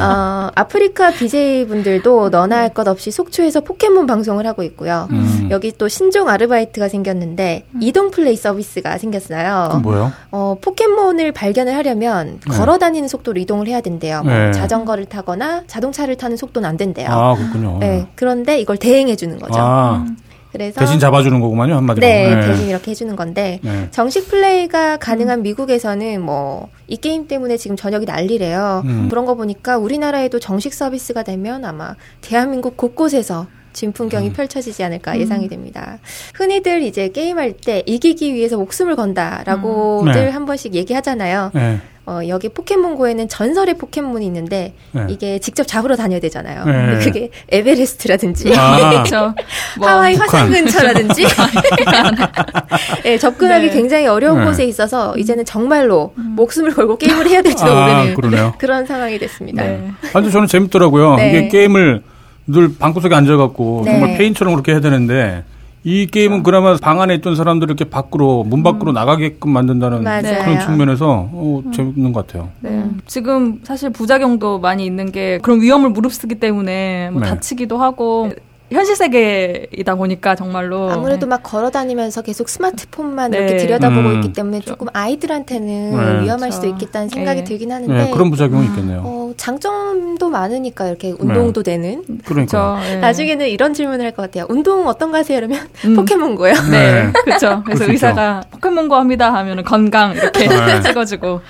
[0.00, 5.06] 어, 아프리카 BJ 분들도 너나 할 것 없이 속초에서 포켓몬 방송을 하고 있고요.
[5.10, 5.48] 음.
[5.50, 7.82] 여기 또 신종 아르바이트가 생겼는데 음.
[7.82, 9.80] 이동 플레이 서비스가 생겼어요.
[9.82, 10.10] 뭐요?
[10.30, 12.56] 어, 포켓몬을 발견을 하려면 네.
[12.56, 14.22] 걸어 다니는 속도로 이동을 해야 된대요.
[14.22, 14.52] 뭐 네.
[14.52, 17.08] 자전거를 타거나 자동차를 타는 속도는 안 된대요.
[17.10, 17.76] 아, 그렇군요.
[17.78, 18.06] 네.
[18.14, 19.60] 그런데 이걸 대행해 주는 거죠.
[19.60, 19.96] 아.
[20.08, 20.16] 음.
[20.52, 22.06] 그래서 대신 잡아주는 거구만요 한마디로.
[22.06, 22.46] 네, 네.
[22.46, 23.88] 대신 이렇게 해주는 건데 네.
[23.90, 25.42] 정식 플레이가 가능한 음.
[25.42, 28.82] 미국에서는 뭐 이 게임 때문에 지금 전역이 난리래요.
[28.84, 29.08] 음.
[29.08, 34.32] 그런 거 보니까 우리나라에도 정식 서비스가 되면 아마 대한민국 곳곳에서 진풍경이 음.
[34.32, 35.20] 펼쳐지지 않을까 음.
[35.20, 35.98] 예상이 됩니다.
[36.34, 40.24] 흔히들 이제 게임할 때 이기기 위해서 목숨을 건다라고들 음.
[40.26, 40.30] 네.
[40.30, 41.50] 한 번씩 얘기하잖아요.
[41.54, 41.80] 네.
[42.04, 45.06] 어, 여기 포켓몬고에는 전설의 포켓몬이 있는데 네.
[45.08, 46.64] 이게 직접 잡으러 다녀야 되잖아요.
[46.64, 46.98] 네.
[46.98, 49.04] 그게 에베레스트라든지 아.
[49.78, 50.28] 뭐 하와이 북한.
[50.28, 51.24] 화산 근처라든지
[53.04, 53.72] 네, 접근하기 네.
[53.72, 54.46] 굉장히 어려운 네.
[54.46, 56.32] 곳에 있어서 이제는 정말로 음.
[56.36, 59.62] 목숨을 걸고 게임을 해야 될지도 아, 모르는 그런 상황이 됐습니다.
[59.62, 59.92] 네.
[60.12, 61.14] 아주 저는 재밌더라고요.
[61.20, 62.02] 이게 게임을
[62.46, 65.44] 늘 방구석에 앉아갖고 정말 페인처럼 그렇게 해야 되는데
[65.84, 66.62] 이 게임은 그렇죠.
[66.62, 68.94] 그나마 방 안에 있던 사람들을 이렇게 밖으로 문 밖으로 음.
[68.94, 70.44] 나가게끔 만든다는 맞아요.
[70.44, 71.72] 그런 측면에서 어, 음.
[71.72, 72.50] 재밌는 것 같아요.
[72.60, 72.70] 네.
[72.70, 73.00] 음.
[73.06, 77.28] 지금 사실 부작용도 많이 있는 게 그런 위험을 무릅쓰기 때문에 뭐 네.
[77.28, 78.30] 다치기도 하고
[78.72, 81.30] 현실 세계이다 보니까 정말로 아무래도 네.
[81.30, 83.38] 막 걸어 다니면서 계속 스마트폰만 네.
[83.38, 84.14] 이렇게 들여다보고 음.
[84.16, 86.22] 있기 때문에 조금 아이들한테는 네.
[86.24, 86.52] 위험할 그렇죠.
[86.56, 87.44] 수도 있겠다는 생각이 네.
[87.44, 89.02] 들긴 하는데 네, 그런 부작용이 있겠네요.
[89.04, 92.02] 어, 장점도 많으니까 이렇게 운동도 되는.
[92.24, 92.96] 그러니까 그렇죠.
[93.00, 94.46] 나중에는 이런 질문을 할 것 같아요.
[94.50, 95.38] 운동 어떤 거 하세요?
[95.38, 95.96] 이러면 음.
[95.96, 96.52] 포켓몬고요.
[96.70, 97.62] 네, 그렇죠.
[97.64, 100.48] 그래서 의사가 포켓몬고 합니다 하면은 건강 이렇게
[100.82, 101.40] 찍어주고.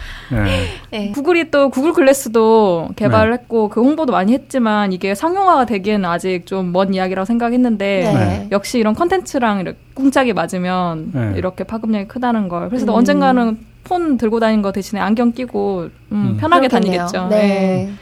[1.14, 6.72] 구글이 또 구글 글래스도 개발을 했고 그 홍보도 많이 했지만 이게 상용화가 되기에는 아직 좀
[6.72, 7.11] 먼 이야기.
[7.12, 8.48] 이야기라고 생각했는데 네.
[8.50, 11.34] 역시 이런 컨텐츠랑 이렇게 꿍짝이 맞으면 네.
[11.36, 12.68] 이렇게 파급력이 크다는 걸.
[12.68, 12.90] 그래서 음.
[12.90, 16.36] 언젠가는 폰 들고 다니는 거 대신에 안경 끼고 음, 음.
[16.38, 17.06] 편하게 그렇겠네요.
[17.06, 17.28] 다니겠죠.
[17.28, 17.36] 네.
[17.38, 17.92] 네.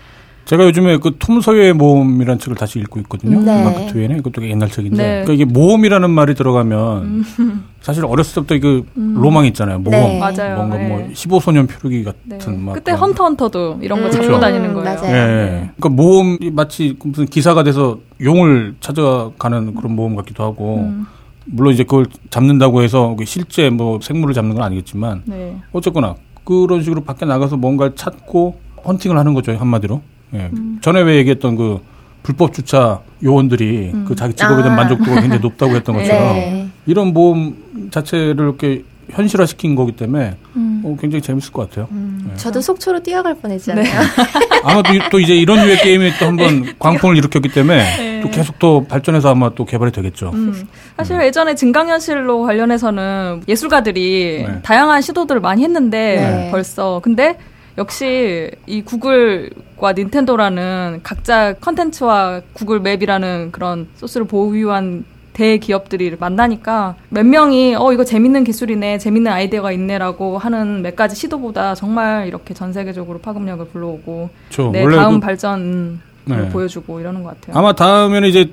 [0.45, 3.41] 제가 요즘에 그톰 소유의 모험이라는 책을 다시 읽고 있거든요.
[3.41, 3.65] 네.
[3.65, 4.97] 마크 트웨인의 그것도 옛날 책인데.
[4.97, 5.25] 네.
[5.25, 7.65] 그러니까 이게 모험이라는 말이 들어가면 음.
[7.81, 9.15] 사실 어렸을 때부터 그 음.
[9.21, 9.79] 로망 있잖아요.
[9.79, 10.01] 모험.
[10.01, 10.19] 네.
[10.19, 10.57] 맞아요.
[10.57, 11.11] 뭔가 뭐 네.
[11.13, 12.59] 15소년 표류기 같은 네.
[12.59, 14.11] 막 그때 헌터 헌터도 이런 거 음.
[14.11, 14.41] 잡고 그렇죠.
[14.41, 14.85] 다니는 거예요.
[14.85, 15.13] 맞아요.
[15.13, 15.71] 네.
[15.77, 21.07] 그러니까 모험이 마치 무슨 기사가 돼서 용을 찾아가는 그런 모험 같기도 하고 음.
[21.47, 25.57] 물론 이제 그걸 잡는다고 해서 실제 뭐 생물을 잡는 건 아니겠지만 네.
[25.73, 30.01] 어쨌거나 그런 식으로 밖에 나가서 뭔가를 찾고 헌팅을 하는 거죠 한마디로.
[30.35, 30.51] 예.
[30.53, 30.79] 음.
[30.81, 31.81] 전에 왜 얘기했던 그
[32.23, 34.05] 불법 주차 요원들이 음.
[34.07, 34.83] 그 자기 직업에 대한 아.
[34.83, 36.69] 만족도가 굉장히 높다고 했던 것처럼 네.
[36.87, 40.83] 이런 모험 자체를 이렇게 현실화 시킨 거기 때문에 음.
[40.85, 41.89] 어, 굉장히 재밌을 것 같아요.
[41.91, 42.27] 음.
[42.29, 42.37] 네.
[42.37, 43.85] 저도 속초로 뛰어갈 뻔했잖아요.
[43.85, 43.91] 네.
[44.63, 46.73] 아마 또, 또, 이제 이런 류의 게임이 또 한번 네.
[46.79, 48.21] 광풍을 일으켰기 때문에 네.
[48.21, 50.31] 또 계속 또 발전해서 아마 또 개발이 되겠죠.
[50.33, 50.69] 음.
[50.97, 51.23] 사실 음.
[51.23, 54.63] 예전에 증강현실로 관련해서는 예술가들이 네.
[54.63, 57.37] 다양한 시도들을 많이 했는데 벌써 근데
[57.81, 67.77] 역시 이 구글과 닌텐도라는 각자 컨텐츠와 구글 맵이라는 그런 소스를 보유한 대기업들이 만나니까 몇 명이
[67.77, 73.19] 어 이거 재밌는 기술이네 재밌는 아이디어가 있네라고 하는 몇 가지 시도보다 정말 이렇게 전 세계적으로
[73.21, 74.29] 파급력을 불러오고
[74.73, 76.49] 내 네, 다음 그, 발전을 네.
[76.51, 77.57] 보여주고 이러는 것 같아요.
[77.57, 78.53] 아마 다음에는 이제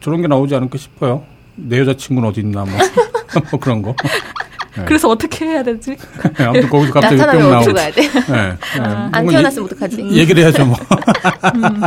[0.00, 1.24] 저런 게 나오지 않을까 싶어요.
[1.56, 2.70] 내 여자친구는 어디 있나 뭐,
[3.50, 3.96] 뭐 그런 거.
[4.76, 4.84] 네.
[4.86, 5.96] 그래서 어떻게 해야 되지?
[6.38, 7.72] 네, 아무튼 거기서 갑자기 뿅 나오고.
[7.72, 8.02] 가야 돼.
[8.02, 8.80] 네.
[8.80, 10.10] 아, 안 태어났으면 어떡하지?
[10.12, 10.76] 얘기를 해야죠, 뭐.
[11.54, 11.80] 음.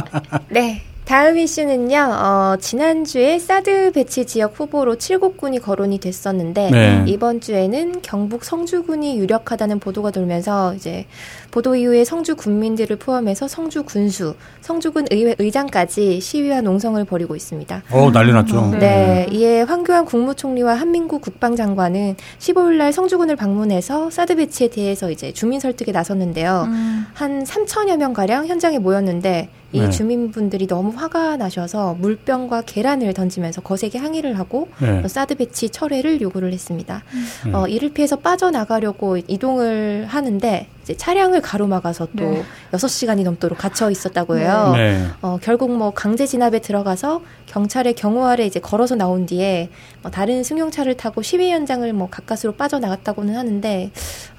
[0.49, 0.81] 네.
[1.05, 7.03] 다음 이슈는요, 어, 지난주에 사드 배치 지역 후보로 칠곡군이 거론이 됐었는데, 네.
[7.07, 11.05] 이번 주에는 경북 성주군이 유력하다는 보도가 돌면서, 이제,
[11.53, 17.83] 보도 이후에 성주 군민들을 포함해서 성주 군수, 성주군 의회 의장까지 시위와 농성을 벌이고 있습니다.
[17.91, 18.71] 어, 난리 났죠.
[18.71, 18.79] 네.
[18.79, 19.27] 네.
[19.31, 25.91] 이에 황교안 국무총리와 한민구 국방장관은 15일 날 성주군을 방문해서 사드 배치에 대해서 이제 주민 설득에
[25.91, 26.63] 나섰는데요.
[26.69, 27.05] 음.
[27.13, 29.89] 한 3천여 명 가량 현장에 모였는데, 이 네.
[29.89, 35.05] 주민분들이 너무 화가 나셔서 물병과 계란을 던지면서 거세게 항의를 하고 네.
[35.07, 37.03] 사드 배치 철회를 요구를 했습니다.
[37.47, 37.55] 음.
[37.55, 42.43] 어, 이를 피해서 빠져나가려고 이동을 하는데 이제 차량을 가로막아서 또 네.
[42.73, 44.73] 6시간이 넘도록 갇혀 있었다고 해요.
[44.75, 44.99] 네.
[44.99, 45.07] 네.
[45.21, 49.69] 어, 결국 뭐 강제 진압에 들어가서 경찰의 경호 아래 이제 걸어서 나온 뒤에
[50.01, 53.91] 뭐 다른 승용차를 타고 시위 현장을 뭐 가까스로 빠져나갔다고는 하는데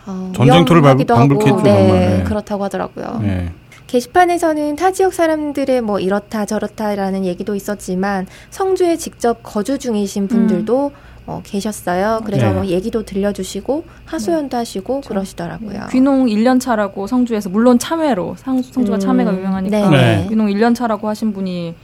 [0.07, 1.63] 어, 전쟁터를 방불케 했죠.
[1.63, 3.21] 네, 그렇다고 하더라고요.
[3.23, 3.51] 네.
[3.87, 11.14] 게시판에서는 타 지역 사람들의 뭐 이렇다 저렇다라는 얘기도 있었지만 성주에 직접 거주 중이신 분들도 음.
[11.27, 12.21] 어, 계셨어요.
[12.25, 12.53] 그래서 네.
[12.53, 14.57] 뭐 얘기도 들려주시고 하소연도 네.
[14.59, 15.87] 하시고 그 그러시더라고요.
[15.91, 19.01] 귀농 1년 차라고 성주에서 물론 참외로 성, 성주가 음.
[19.01, 20.27] 참외가 유명하니까 네.
[20.29, 21.75] 귀농 1년 차라고 하신 분이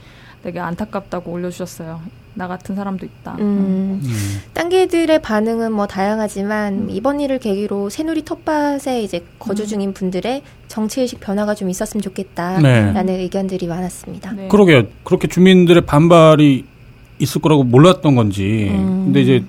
[0.43, 2.01] 되게 안타깝다고 올려주셨어요.
[2.33, 3.35] 나 같은 사람도 있다.
[3.39, 3.99] 음.
[4.03, 4.41] 음.
[4.53, 6.87] 딴 개들의 반응은 뭐 다양하지만 음.
[6.89, 9.67] 이번 일을 계기로 새누리 텃밭에 이제 거주 음.
[9.67, 13.13] 중인 분들의 정치의식 변화가 좀 있었으면 좋겠다라는 네.
[13.21, 14.31] 의견들이 많았습니다.
[14.31, 14.47] 네.
[14.47, 14.83] 그러게요.
[15.03, 16.70] 그렇게 주민들의 반발이
[17.21, 18.69] 있을 거라고 몰랐던 건지.
[18.73, 19.05] 음.
[19.05, 19.43] 근데 이제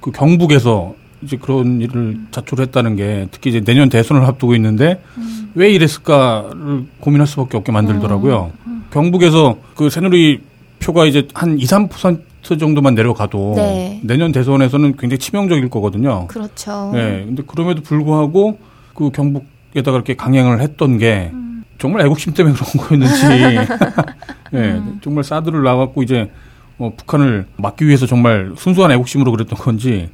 [0.00, 5.50] 그 경북에서 이제 그런 일을 자초했다는 게 특히 이제 내년 대선을 앞두고 있는데 음.
[5.54, 8.52] 왜 이랬을까를 고민할 수밖에 없게 만들더라고요.
[8.92, 10.40] 경북에서 그 새누리
[10.80, 14.00] 표가 이제 한 2, 3% 정도만 내려가도 네.
[14.04, 16.26] 내년 대선에서는 굉장히 치명적일 거거든요.
[16.28, 16.90] 그렇죠.
[16.94, 17.24] 네.
[17.26, 18.58] 근데 그럼에도 불구하고
[18.94, 21.64] 그 경북에다가 이렇게 강행을 했던 게 음.
[21.78, 23.26] 정말 애국심 때문에 그런 거였는지.
[24.52, 24.72] 네.
[24.72, 25.00] 음.
[25.02, 26.30] 정말 사드를 나갖고 이제
[26.78, 30.08] 뭐 북한을 막기 위해서 정말 순수한 애국심으로 그랬던 건지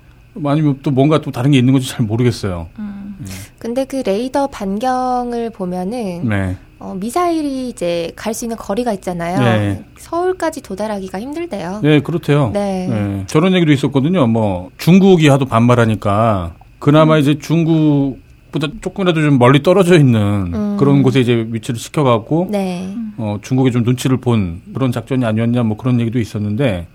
[0.45, 2.69] 아니면 또 뭔가 또 다른 게 있는 건지 잘 모르겠어요.
[2.79, 3.17] 음.
[3.21, 3.31] 네.
[3.59, 6.57] 근데 그 레이더 반경을 보면은 네.
[6.81, 9.39] 어, 미사일이 이제 갈 수 있는 거리가 있잖아요.
[9.39, 9.85] 네.
[9.99, 11.81] 서울까지 도달하기가 힘들대요.
[11.83, 12.51] 네, 그렇대요.
[12.53, 12.89] 네.
[12.89, 13.25] 네.
[13.29, 14.27] 저런 얘기도 있었거든요.
[14.27, 17.21] 뭐 중국이 하도 반발하니까 그나마 음.
[17.21, 18.19] 이제 중국
[18.55, 20.77] 보다 조금이라도 좀 멀리 떨어져 있는 음.
[20.79, 22.95] 그런 곳에 이제 위치를 시켜갖고 네.
[23.17, 26.87] 어, 중국이 좀 눈치를 본 그런 작전이 아니었냐 뭐 그런 얘기도 있었는데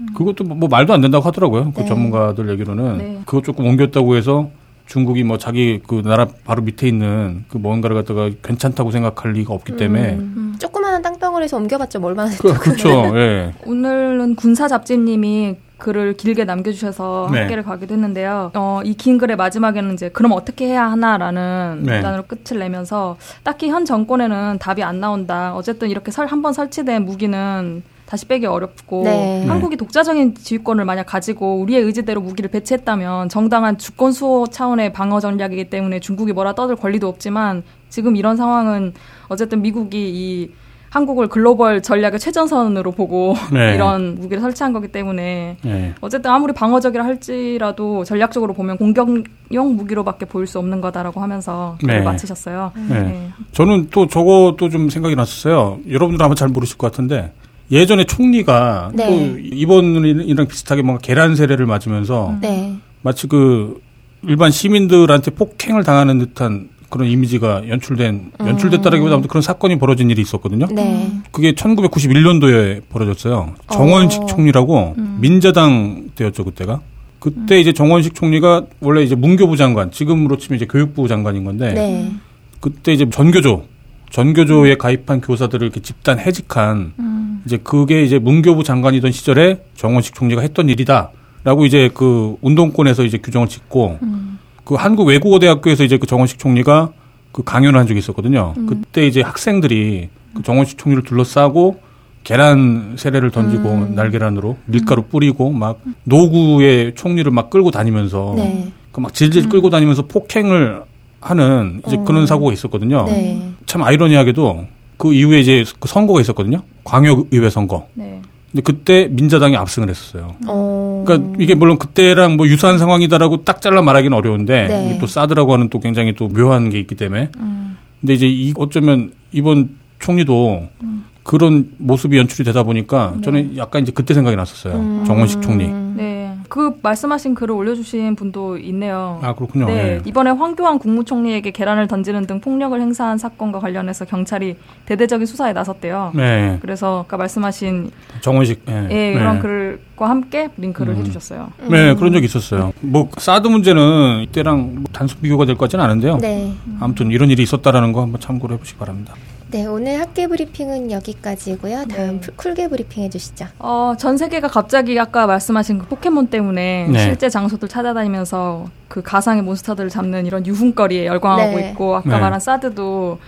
[0.00, 0.06] 음.
[0.14, 1.72] 그것도 뭐, 뭐 말도 안 된다고 하더라고요.
[1.72, 1.86] 그 네.
[1.86, 3.18] 전문가들 얘기로는 네.
[3.24, 4.50] 그것 조금 옮겼다고 해서
[4.84, 9.76] 중국이 뭐 자기 그 나라 바로 밑에 있는 그 뭔가를 갖다가 괜찮다고 생각할 리가 없기
[9.76, 10.56] 때문에 음, 음.
[10.58, 12.90] 조그마한 땅덩어리에서 옮겨봤자 뭐 얼마나 그, 그렇죠.
[13.16, 13.54] 예.
[13.64, 17.40] 오늘은 군사 잡지님이 글을 길게 남겨주셔서 네.
[17.42, 18.52] 학계를 가기도 했는데요.
[18.54, 22.00] 어, 이 긴 글의 마지막에는 이제 그럼 어떻게 해야 하나라는 네.
[22.00, 25.54] 단어로 끝을 내면서 딱히 현 정권에는 답이 안 나온다.
[25.56, 29.46] 어쨌든 이렇게 설 한 번 설치된 무기는 다시 빼기 어렵고 네.
[29.46, 35.70] 한국이 독자적인 지휘권을 만약 가지고 우리의 의지대로 무기를 배치했다면 정당한 주권 수호 차원의 방어 전략이기
[35.70, 38.92] 때문에 중국이 뭐라 떠들 권리도 없지만 지금 이런 상황은
[39.28, 40.50] 어쨌든 미국이 이
[40.92, 43.72] 한국을 글로벌 전략의 최전선으로 보고 네.
[43.74, 45.94] 이런 무기를 설치한 거기 때문에 네.
[46.02, 52.02] 어쨌든 아무리 방어적이라 할지라도 전략적으로 보면 공격용 무기로밖에 보일 수 없는 거다라고 하면서 네.
[52.02, 52.72] 마치셨어요.
[52.90, 53.00] 네.
[53.00, 53.30] 네.
[53.52, 55.78] 저는 또 저것도 좀 생각이 났었어요.
[55.90, 57.32] 여러분들 아마 잘 모르실 것 같은데
[57.70, 59.06] 예전에 총리가 네.
[59.06, 62.38] 또 이번이랑 비슷하게 뭔가 계란 세례를 맞으면서 음.
[62.42, 62.76] 네.
[63.00, 63.80] 마치 그
[64.24, 68.46] 일반 시민들한테 폭행을 당하는 듯한 그런 이미지가 연출된 음.
[68.46, 70.66] 연출됐다라기보다 아무튼 그런 사건이 벌어진 일이 있었거든요.
[70.66, 71.10] 네.
[71.30, 73.54] 그게 1991년도에 벌어졌어요.
[73.72, 74.26] 정원식 어.
[74.26, 75.16] 총리라고 음.
[75.18, 76.82] 민자당 때였죠 그때가.
[77.18, 77.60] 그때 음.
[77.60, 82.12] 이제 정원식 총리가 원래 이제 문교부 장관, 지금으로 치면 이제 교육부 장관인 건데 네.
[82.60, 83.64] 그때 이제 전교조
[84.10, 87.42] 전교조에 가입한 교사들을 이렇게 집단 해직한 음.
[87.46, 93.48] 이제 그게 이제 문교부 장관이던 시절에 정원식 총리가 했던 일이다라고 이제 그 운동권에서 이제 규정을
[93.48, 94.31] 짓고 음.
[94.64, 96.92] 그 한국 외국어 대학교에서 이제 그 정원식 총리가
[97.32, 98.54] 그 강연을 한 적이 있었거든요.
[98.56, 98.66] 음.
[98.66, 101.80] 그때 이제 학생들이 그 정원식 총리를 둘러싸고
[102.24, 103.94] 계란 세례를 던지고 음.
[103.94, 108.72] 날계란으로 밀가루 뿌리고 막 노구의 총리를 막 끌고 다니면서 네.
[108.92, 110.82] 그막 질질 끌고 다니면서 폭행을
[111.20, 112.04] 하는 이제 어.
[112.04, 113.04] 그런 사고가 있었거든요.
[113.06, 113.52] 네.
[113.66, 114.66] 참 아이러니하게도
[114.98, 116.62] 그 이후에 이제 그 선거가 있었거든요.
[116.84, 117.88] 광역의회 선거.
[117.94, 118.20] 네.
[118.52, 120.36] 근데 그때 민자당이 압승을 했었어요.
[120.46, 121.04] 어.
[121.06, 124.98] 그러니까 이게 물론 그때랑 뭐 유사한 상황이다라고 딱 잘라 말하기는 어려운데 네.
[125.00, 127.30] 또 사드라고 하는 또 굉장히 또 묘한 게 있기 때문에.
[127.38, 127.78] 음.
[128.00, 131.04] 근데 이제 이 어쩌면 이번 총리도 음.
[131.22, 133.22] 그런 모습이 연출이 되다 보니까 네.
[133.22, 134.74] 저는 약간 이제 그때 생각이 났었어요.
[134.74, 135.04] 음.
[135.06, 135.68] 정원식 총리.
[135.68, 136.11] 네.
[136.52, 139.18] 그 말씀하신 글을 올려주신 분도 있네요.
[139.22, 139.64] 아 그렇군요.
[139.64, 140.00] 네, 네.
[140.04, 146.12] 이번에 황교안 국무총리에게 계란을 던지는 등 폭력을 행사한 사건과 관련해서 경찰이 대대적인 수사에 나섰대요.
[146.14, 146.58] 네.
[146.60, 148.86] 그래서 아까 말씀하신 정원식 네.
[148.90, 149.40] 예, 그런 네.
[149.40, 150.98] 글과 함께 링크를 음.
[150.98, 151.52] 해주셨어요.
[151.70, 151.96] 네, 음.
[151.96, 152.74] 그런 적이 있었어요.
[152.82, 156.18] 뭐 사드 문제는 이때랑 뭐 단순 비교가 될 것 같지는 않은데요.
[156.18, 156.52] 네.
[156.80, 159.14] 아무튼 이런 일이 있었다라는 거 한번 참고를 해보시기 바랍니다.
[159.52, 161.84] 네, 오늘 학계 브리핑은 여기까지고요.
[161.84, 162.26] 다음 네.
[162.36, 163.48] 쿨계 브리핑 해주시죠.
[163.58, 166.98] 어, 전 세계가 갑자기 아까 말씀하신 그 포켓몬 때문에 네.
[166.98, 171.68] 실제 장소들 찾아다니면서 그 가상의 몬스터들을 잡는 이런 유흥거리에 열광하고 네.
[171.68, 172.18] 있고 아까 네.
[172.18, 173.18] 말한 사드도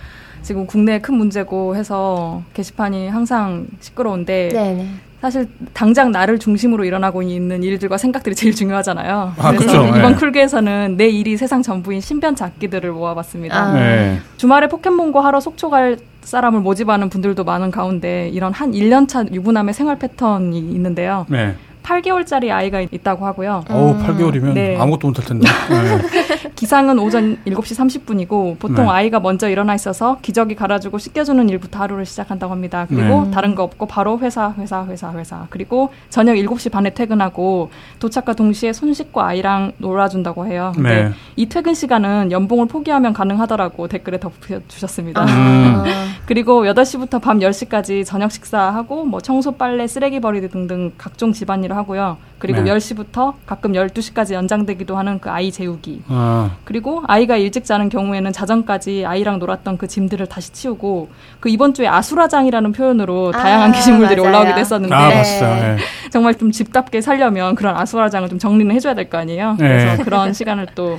[0.41, 4.87] 지금 국내에 큰 문제고 해서 게시판이 항상 시끄러운데 네, 네.
[5.21, 9.33] 사실 당장 나를 중심으로 일어나고 있는 일들과 생각들이 제일 중요하잖아요.
[9.37, 9.97] 아, 그래서 그렇죠.
[9.97, 10.19] 이번 네.
[10.19, 13.55] 쿨계에서는 내 일이 세상 전부인 신변 잡기들을 모아봤습니다.
[13.55, 13.73] 아.
[13.73, 14.19] 네.
[14.37, 19.97] 주말에 포켓몬고 하러 속초 갈 사람을 모집하는 분들도 많은 가운데 이런 한 1년차 유부남의 생활
[19.97, 21.25] 패턴이 있는데요.
[21.29, 21.55] 네.
[21.83, 23.63] 8개월짜리 아이가 있다고 하고요.
[23.69, 24.77] 어, 8개월이면 네.
[24.77, 25.47] 아무것도 못할 텐데.
[25.69, 26.44] 네.
[26.55, 28.91] 기상은 오전 7시 30분이고 보통 네.
[28.91, 32.85] 아이가 먼저 일어나 있어서 기저귀 갈아주고 씻겨주는 일부터 하루를 시작한다고 합니다.
[32.87, 33.31] 그리고 네.
[33.31, 35.47] 다른 거 없고 바로 회사, 회사, 회사, 회사.
[35.49, 40.71] 그리고 저녁 7시 반에 퇴근하고 도착과 동시에 손 씻고 아이랑 놀아준다고 해요.
[40.75, 41.11] 근데 네.
[41.35, 45.25] 이 퇴근 시간은 연봉을 포기하면 가능하더라고 댓글에 덧붙여주셨습니다.
[45.25, 45.83] 음.
[46.25, 52.17] 그리고 8시부터 밤 10시까지 저녁 식사하고 뭐 청소, 빨래, 쓰레기 버리기 등등 각종 집안일을 하고요.
[52.45, 52.71] 그리고 네.
[52.71, 56.03] 10시부터 가끔 12시까지 연장되기도 하는 그 아이 재우기.
[56.09, 56.51] 아.
[56.63, 61.87] 그리고 아이가 일찍 자는 경우에는 자정까지 아이랑 놀았던 그 짐들을 다시 치우고 그 이번 주에
[61.87, 64.29] 아수라장이라는 표현으로 아, 다양한 게시물들이 맞아요.
[64.29, 65.77] 올라오기도 했었는데 아, 네.
[66.11, 69.55] 정말 좀 집답게 살려면 그런 아수라장을 좀 정리는 해줘야 될 거 아니에요.
[69.57, 70.03] 그래서 네.
[70.03, 70.97] 그런 시간을 또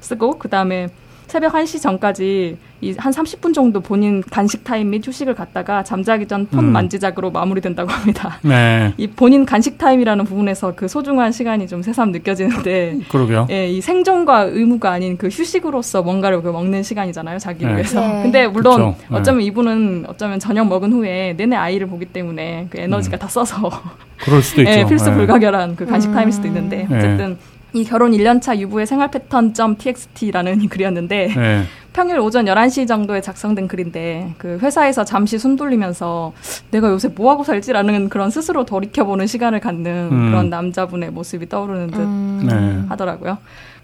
[0.00, 0.88] 쓰고 그 다음에
[1.28, 6.72] 새벽 1시 전까지 이한 30분 정도 본인 간식 타임 및 휴식을 갖다가 잠자기 전폰 음.
[6.72, 8.38] 만지작으로 마무리된다고 합니다.
[8.42, 8.94] 네.
[8.96, 13.46] 이 본인 간식 타임이라는 부분에서 그 소중한 시간이 좀 새삼 느껴지는데 그러게요.
[13.50, 17.74] 예, 이 생존과 의무가 아닌 그 휴식으로서 뭔가를 그 먹는 시간이잖아요, 자기 네.
[17.74, 18.00] 위해서.
[18.00, 18.22] 네.
[18.22, 19.04] 근데 물론 그쵸.
[19.10, 19.16] 네.
[19.18, 23.18] 어쩌면 이분은 어쩌면 저녁 먹은 후에 내내 아이를 보기 때문에 그 에너지가 음.
[23.18, 23.70] 다 써서
[24.18, 24.88] 그럴 수도 예, 있죠.
[24.88, 25.16] 필수 네.
[25.16, 26.14] 불가결한 그 간식 음.
[26.14, 26.96] 타임일 수도 있는데 네.
[26.96, 27.36] 어쨌든
[27.72, 31.64] 이 결혼 1년차 유부의 생활 패턴.txt라는 글이었는데 네.
[31.92, 36.32] 평일 오전 11시 정도에 작성된 글인데 그 회사에서 잠시 숨 돌리면서
[36.70, 40.30] 내가 요새 뭐 하고 살지라는 그런 스스로 돌이켜보는 시간을 갖는 음.
[40.30, 42.46] 그런 남자분의 모습이 떠오르는 듯 음.
[42.46, 42.88] 네.
[42.88, 43.38] 하더라고요.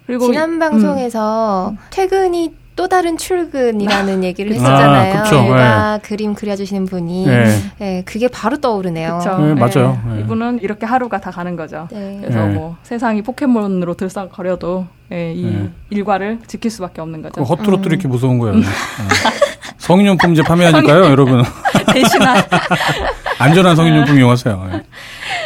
[0.07, 1.79] 그리고 지난 방송에서 음.
[1.91, 5.23] 퇴근이 또 다른 출근이라는 아, 얘기를 했었잖아요.
[5.23, 6.09] 아, 얘가 네.
[6.09, 7.45] 그림 그려주시는 분이 네.
[7.79, 8.03] 네.
[8.05, 9.21] 그게 바로 떠오르네요.
[9.39, 10.01] 네, 맞아요.
[10.09, 10.21] 네.
[10.21, 11.89] 이분은 이렇게 하루가 다 가는 거죠.
[11.93, 12.19] 네.
[12.21, 17.43] 그래서 뭐 세상이 포켓몬으로 들썩거려도 이 일과를 지킬 수밖에 없는 거죠.
[17.43, 17.93] 헛뚜루뚜루 음.
[17.93, 18.57] 이렇게 무서운 거예요.
[19.79, 21.45] 성인용품 이제 판매하니까요, 여러분.
[21.93, 22.43] 대신한
[23.39, 24.71] 안전한 성인용품 이용하세요.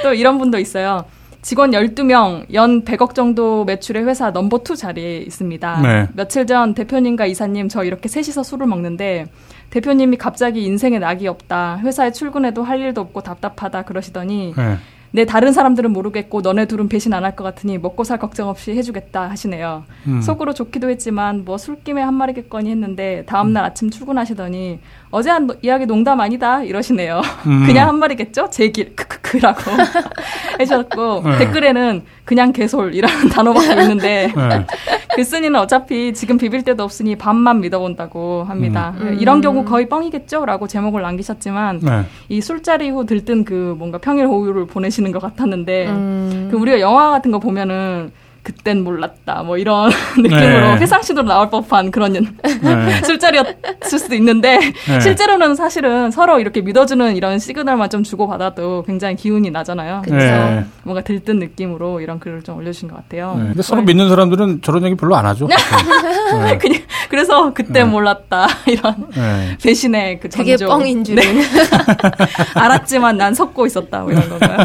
[0.02, 1.04] 또 이런 분도 있어요.
[1.40, 5.80] 직원 12명, 연 100억 정도 매출의 회사 넘버 2 자리에 있습니다.
[5.82, 6.08] 네.
[6.14, 9.26] 며칠 전 대표님과 이사님 저 이렇게 셋이서 술을 먹는데
[9.70, 11.80] 대표님이 갑자기 인생에 낙이 없다.
[11.84, 14.76] 회사에 출근해도 할 일도 없고 답답하다 그러시더니 네.
[15.10, 18.72] 내 다른 사람들은 모르겠고 너네 둘은 배신 안 할 것 같으니 먹고 살 걱정 없이
[18.72, 19.84] 해주겠다 하시네요.
[20.06, 20.20] 음.
[20.20, 23.66] 속으로 좋기도 했지만 뭐 술김에 한 마리겠거니 했는데 다음날 음.
[23.66, 24.80] 아침 출근하시더니
[25.10, 27.22] 어제 한 이야기 농담 아니다 이러시네요.
[27.46, 27.66] 음.
[27.66, 28.50] 그냥 한 말이겠죠?
[28.50, 29.60] 제 길 크크크라고
[30.60, 31.38] 해주셨고 네.
[31.38, 34.66] 댓글에는 그냥 개솔이라는 단어밖에 있는데 네.
[35.16, 38.94] 글쓴이는 어차피 지금 비빌 데도 없으니 반만 믿어본다고 합니다.
[39.00, 39.16] 음.
[39.18, 42.02] 이런 경우 거의 뻥이겠죠?라고 제목을 남기셨지만 네.
[42.28, 46.48] 이 술자리 후 들뜬 그 뭔가 평일 호우를 보내시는 것 같았는데 음.
[46.50, 48.12] 그 우리가 영화 같은 거 보면은
[48.42, 50.76] 그땐 몰랐다 뭐 이런 느낌으로 네.
[50.78, 53.02] 회상시도 나올 법한 그런 네.
[53.04, 55.00] 술자리였을 수도 있는데 네.
[55.00, 60.02] 실제로는 사실은 서로 이렇게 믿어주는 이런 시그널만 좀 주고받아도 굉장히 기운이 나잖아요.
[60.04, 60.64] 그래서 네.
[60.82, 63.34] 뭔가 들뜬 느낌으로 이런 글을 좀 올려주신 것 같아요.
[63.38, 63.44] 네.
[63.48, 65.46] 근데 서로 믿는 사람들은 저런 얘기 별로 안 하죠.
[66.44, 66.56] 네.
[66.58, 66.80] 그냥
[67.10, 69.08] 그래서 그때 몰랐다 이런
[69.62, 71.18] 배신의 그 되게 뻥인 줄
[72.54, 74.58] 알았지만 난 속고 있었다 뭐 이런 건가요?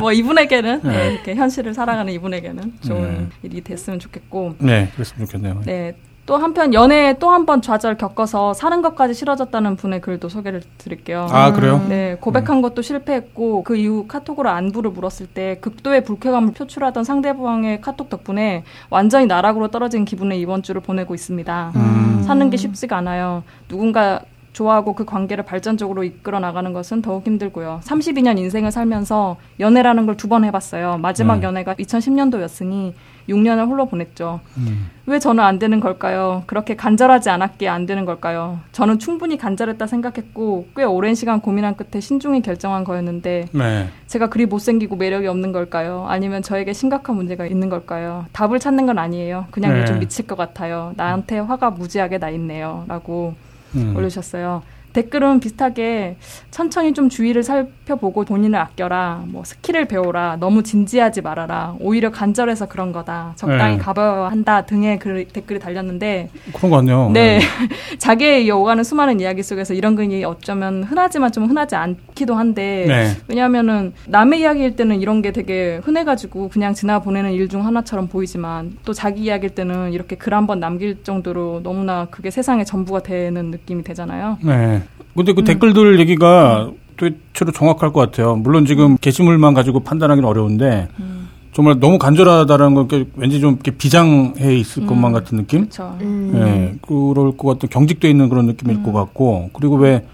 [0.00, 3.28] 뭐 이분에게는 이렇게 현실을 살아가는 이분에 게 저에게는 좋은 네.
[3.42, 4.56] 일이 됐으면 좋겠고.
[4.58, 5.62] 네, 그랬으면 좋겠네요.
[5.64, 5.96] 네.
[6.26, 11.28] 또 한편 연애에 또 한 번 좌절 겪어서 사는 것까지 싫어졌다는 분의 글도 소개를 드릴게요.
[11.30, 11.84] 아 그래요?
[11.88, 12.62] 네, 고백한 네.
[12.62, 19.26] 것도 실패했고 그 이후 카톡으로 안부를 물었을 때 극도의 불쾌감을 표출하던 상대방의 카톡 덕분에 완전히
[19.26, 21.72] 나락으로 떨어진 기분의 이번 주를 보내고 있습니다.
[21.76, 22.22] 음.
[22.26, 23.44] 사는 게 쉽지가 않아요.
[23.68, 24.20] 누군가
[24.56, 27.80] 좋아하고 그 관계를 발전적으로 이끌어 나가는 것은 더욱 힘들고요.
[27.84, 30.96] 32년 인생을 살면서 연애라는 걸 두 번 해봤어요.
[30.96, 31.42] 마지막 음.
[31.42, 32.94] 연애가 2010년도였으니
[33.28, 34.40] 6년을 홀로 보냈죠.
[34.56, 34.88] 음.
[35.04, 36.42] 왜 저는 안 되는 걸까요?
[36.46, 38.60] 그렇게 간절하지 않았기에 안 되는 걸까요?
[38.72, 43.88] 저는 충분히 간절했다 생각했고 꽤 오랜 시간 고민한 끝에 신중히 결정한 거였는데 네.
[44.06, 46.06] 제가 그리 못생기고 매력이 없는 걸까요?
[46.08, 48.24] 아니면 저에게 심각한 문제가 있는 걸까요?
[48.32, 49.46] 답을 찾는 건 아니에요.
[49.50, 49.82] 그냥 네.
[49.82, 50.94] 요즘 미칠 것 같아요.
[50.96, 52.84] 나한테 화가 무지하게 나 있네요.
[52.88, 53.34] 라고
[53.76, 53.96] 음.
[53.96, 54.62] 올리셨어요.
[55.00, 56.16] 댓글은 비슷하게
[56.50, 62.92] 천천히 좀 주위를 살펴보고 본인을 아껴라, 뭐 스킬을 배워라, 너무 진지하지 말아라, 오히려 간절해서 그런
[62.92, 63.82] 거다, 적당히 네.
[63.82, 67.10] 가벼워야 한다 등의 글, 댓글이 달렸는데 그런 거 아니에요.
[67.12, 67.44] 네, 네.
[67.98, 73.10] 자기에 이어가는 수많은 이야기 속에서 이런 글이 어쩌면 흔하지만 좀 흔하지 않기도 한데 네.
[73.28, 78.76] 왜냐하면은 남의 이야기일 때는 이런 게 되게 흔해가지고 그냥 지나 보내는 일 중 하나처럼 보이지만
[78.84, 83.50] 또 자기 이야기일 때는 이렇게 글 한 번 남길 정도로 너무나 그게 세상의 전부가 되는
[83.52, 84.38] 느낌이 되잖아요.
[84.42, 84.82] 네.
[85.16, 85.44] 근데 그 음.
[85.44, 88.36] 댓글들 얘기가 대체로 정확할 것 같아요.
[88.36, 91.28] 물론 지금 게시물만 가지고 판단하기는 어려운데 음.
[91.52, 94.86] 정말 너무 간절하다라는 건 왠지 좀 이렇게 비장해 있을 음.
[94.86, 95.68] 것만 같은 느낌?
[95.68, 95.96] 그렇죠.
[96.00, 98.94] 네, 그럴 것 같은 경직돼 있는 그런 느낌일 것 음.
[98.94, 100.04] 같고 그리고 왜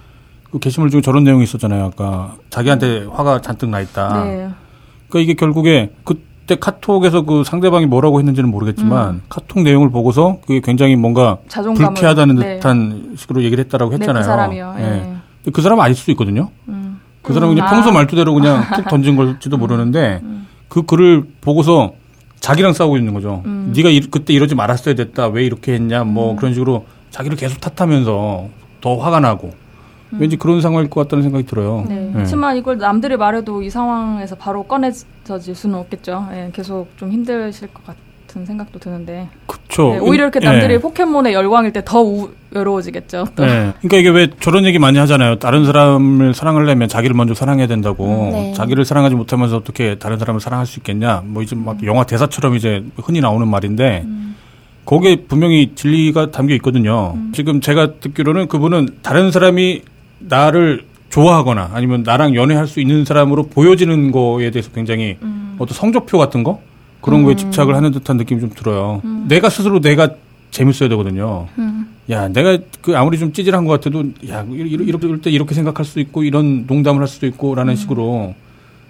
[0.52, 1.84] 그 게시물 중에 저런 내용이 있었잖아요.
[1.86, 4.22] 아까 자기한테 화가 잔뜩 나 있다.
[4.24, 4.50] 네.
[5.08, 6.22] 그러니까 이게 결국에 그
[6.52, 9.22] 그때 카톡에서 그 상대방이 뭐라고 했는지는 모르겠지만 음.
[9.28, 12.54] 카톡 내용을 보고서 그게 굉장히 뭔가 불쾌하다는 네.
[12.56, 14.14] 듯한 식으로 얘기를 했다라고 했잖아요.
[14.14, 14.74] 네, 그 사람이요.
[14.76, 14.82] 네.
[15.44, 15.50] 네.
[15.52, 16.50] 그 사람은 아닐 수도 있거든요.
[16.68, 17.00] 음.
[17.22, 17.70] 그 사람은 그냥 음.
[17.70, 17.92] 평소 아.
[17.92, 19.60] 말투대로 그냥 툭 던진 걸지도 음.
[19.60, 20.46] 모르는데 음.
[20.68, 21.92] 그 글을 보고서
[22.40, 23.42] 자기랑 싸우고 있는 거죠.
[23.46, 23.72] 음.
[23.74, 25.28] 네가 이, 그때 이러지 말았어야 됐다.
[25.28, 26.04] 왜 이렇게 했냐.
[26.04, 28.48] 뭐 그런 식으로 자기를 계속 탓하면서
[28.80, 29.52] 더 화가 나고
[30.12, 30.18] 음.
[30.20, 31.84] 왠지 그런 상황일 것 같다는 생각이 들어요.
[31.88, 31.94] 네.
[31.96, 32.10] 네.
[32.12, 36.26] 그렇지만 이걸 남들이 말해도 이 상황에서 바로 꺼내져질 수는 없겠죠.
[36.30, 39.28] 네, 계속 좀 힘드실 것 같은 생각도 드는데.
[39.46, 39.92] 그렇죠.
[39.94, 40.78] 네, 오히려 이렇게 남들이 네.
[40.80, 42.02] 포켓몬의 열광일 때 더
[42.50, 43.26] 외로워지겠죠.
[43.34, 43.44] 또.
[43.44, 43.72] 네.
[43.80, 45.38] 그러니까 이게 왜 저런 얘기 많이 하잖아요.
[45.38, 48.06] 다른 사람을 사랑하려면 자기를 먼저 사랑해야 된다고.
[48.06, 48.52] 음, 네.
[48.54, 51.22] 자기를 사랑하지 못하면서 어떻게 다른 사람을 사랑할 수 있겠냐.
[51.24, 51.86] 뭐 이제 막 음.
[51.86, 54.02] 영화 대사처럼 이제 흔히 나오는 말인데.
[54.04, 54.36] 음.
[54.84, 57.12] 거기에 분명히 진리가 담겨 있거든요.
[57.14, 57.30] 음.
[57.32, 59.82] 지금 제가 듣기로는 그분은 다른 사람이
[60.28, 65.56] 나를 좋아하거나 아니면 나랑 연애할 수 있는 사람으로 보여지는 거에 대해서 굉장히 음.
[65.58, 66.60] 어떤 성적표 같은 거
[67.00, 67.24] 그런 음.
[67.26, 69.02] 거에 집착을 하는 듯한 느낌이 좀 들어요.
[69.04, 69.26] 음.
[69.28, 70.10] 내가 스스로 내가
[70.50, 71.48] 재밌어야 되거든요.
[71.58, 71.88] 음.
[72.10, 76.00] 야, 내가 그 아무리 좀 찌질한 것 같아도 야, 이렇게 이럴 때 이렇게 생각할 수도
[76.00, 77.76] 있고 이런 농담을 할 수도 있고라는 음.
[77.76, 78.34] 식으로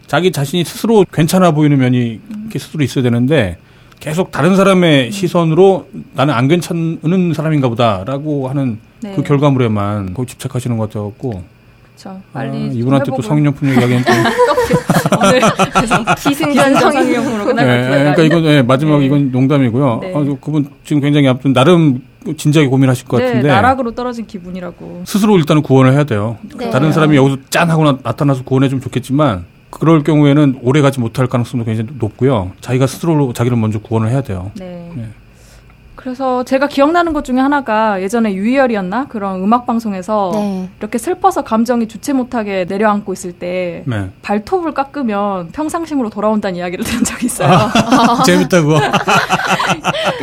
[0.07, 2.41] 자기 자신이 스스로 괜찮아 보이는 면이 음.
[2.43, 3.59] 이렇게 스스로 있어야 되는데
[4.03, 9.13] 계속 다른 사람의 시선으로 나는 안 괜찮은 사람인가 보다라고 하는 네.
[9.15, 11.45] 그 결과물에만 거기 집착하시는 것 같아갖고.
[11.85, 12.21] 그렇죠.
[12.33, 14.11] 빨리 아, 이분한테 또 성인용품 얘기하기엔 또
[15.23, 15.41] 오늘
[16.17, 17.99] 기승전 성인용품으로 끝날 네, 것 같아요.
[17.99, 19.07] 그러니까 이건 네, 마지막 네.
[19.07, 19.99] 이건 농담이고요.
[20.03, 20.13] 네.
[20.17, 22.03] 아, 그분 지금 굉장히 아무튼 나름
[22.37, 26.39] 진지하게 고민하실 것 네, 같은데 나락으로 떨어진 기분이라고 스스로 일단은 구원을 해야 돼요.
[26.59, 26.71] 네.
[26.71, 31.27] 다른 사람이 여기서 짠 하고 나 타나서 구원해 주면 좋겠지만 그럴 경우에는 오래 가지 못할
[31.27, 32.53] 가능성도 굉장히 높고요.
[32.61, 34.53] 자기가 스스로 자기를 먼저 구원을 해야 돼요.
[34.55, 34.93] 네.
[34.95, 35.09] 네.
[36.03, 40.69] 그래서 제가 기억나는 것 중에 하나가 예전에 유희열이었나 그런 음악 방송에서 네.
[40.81, 44.11] 이렇게 슬퍼서 감정이 주체 못하게 내려앉고 있을 때 네.
[44.23, 47.49] 발톱을 깎으면 평상심으로 돌아온다는 이야기를 들은 적이 있어요.
[47.53, 48.73] 아, 재밌다고.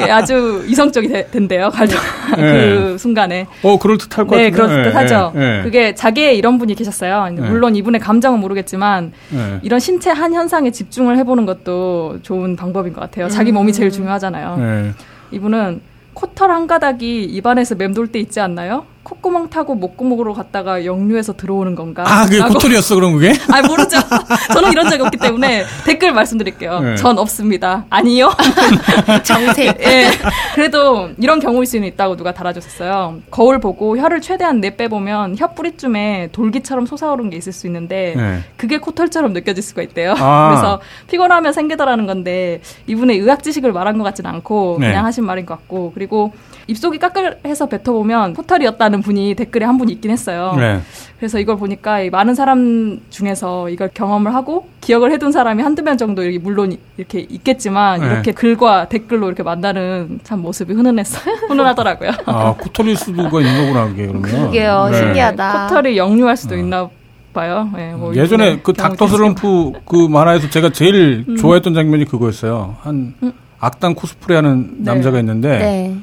[0.11, 1.69] 아주 이성적이 되, 된대요.
[1.69, 1.97] 발톱
[2.35, 2.75] 네.
[2.75, 3.47] 그 순간에.
[3.63, 4.67] 어 그럴 듯할 것 네, 같아요.
[4.67, 5.31] 그럴 듯하죠.
[5.33, 5.63] 네, 네.
[5.63, 7.29] 그게 자기의 이런 분이 계셨어요.
[7.37, 9.13] 물론 이분의 감정은 모르겠지만
[9.61, 13.29] 이런 신체 한 현상에 집중을 해보는 것도 좋은 방법인 것 같아요.
[13.29, 14.93] 자기 몸이 제일 중요하잖아요.
[15.31, 15.81] 이분은
[16.13, 18.85] 코털 한 가닥이 입안에서 맴돌 때 있지 않나요?
[19.09, 22.03] 콧구멍 타고 목구멍으로 갔다가 역류해서 들어오는 건가?
[22.05, 23.33] 아, 그게 코털이었어, 그럼 그게?
[23.51, 23.97] 아, 모르죠.
[24.53, 26.79] 저는 이런 적이 없기 때문에 댓글 말씀드릴게요.
[26.79, 26.95] 네.
[26.95, 27.85] 전 없습니다.
[27.89, 28.31] 아니요.
[29.23, 29.79] 정색.
[29.79, 29.85] 예.
[29.85, 30.11] 네.
[30.53, 33.19] 그래도 이런 경우일 수는 있다고 누가 달아줬었어요.
[33.31, 38.39] 거울 보고 혀를 최대한 내빼보면 혀 뿌리쯤에 돌기처럼 솟아오른 게 있을 수 있는데 네.
[38.57, 40.13] 그게 코털처럼 느껴질 수가 있대요.
[40.17, 40.49] 아.
[40.49, 44.89] 그래서 피곤하면 생기더라는 건데 이분의 의학 지식을 말한 것 같지는 않고 네.
[44.89, 46.31] 그냥 하신 말인 것 같고 그리고
[46.69, 50.55] 입속이 까끌해서 뱉어보면 코털이었다는 분이 댓글에 한 분 있긴 했어요.
[50.57, 50.81] 네.
[51.17, 56.21] 그래서 이걸 보니까 많은 사람 중에서 이걸 경험을 하고 기억을 해둔 사람이 한두 명 정도
[56.23, 58.07] 이렇게 물론 이렇게 있겠지만 네.
[58.07, 61.33] 이렇게 글과 댓글로 이렇게 만나는 참 모습이 훈훈했어요.
[61.47, 62.11] 훈훈하더라고요.
[62.25, 64.21] 아, 코털일 수도가 있는 거구나, 그게 그러면.
[64.47, 64.97] 그게요, 네.
[64.97, 65.67] 신기하다.
[65.67, 66.61] 코털이 역류할 수도 네.
[66.61, 66.89] 있나
[67.33, 67.69] 봐요.
[67.75, 71.37] 네, 뭐 예전에 그 닥터 슬럼프 그 만화에서 제가 제일 음.
[71.37, 72.75] 좋아했던 장면이 그거였어요.
[72.81, 73.31] 한 음.
[73.59, 74.91] 악당 코스프레 하는 네.
[74.91, 75.95] 남자가 있는데 네.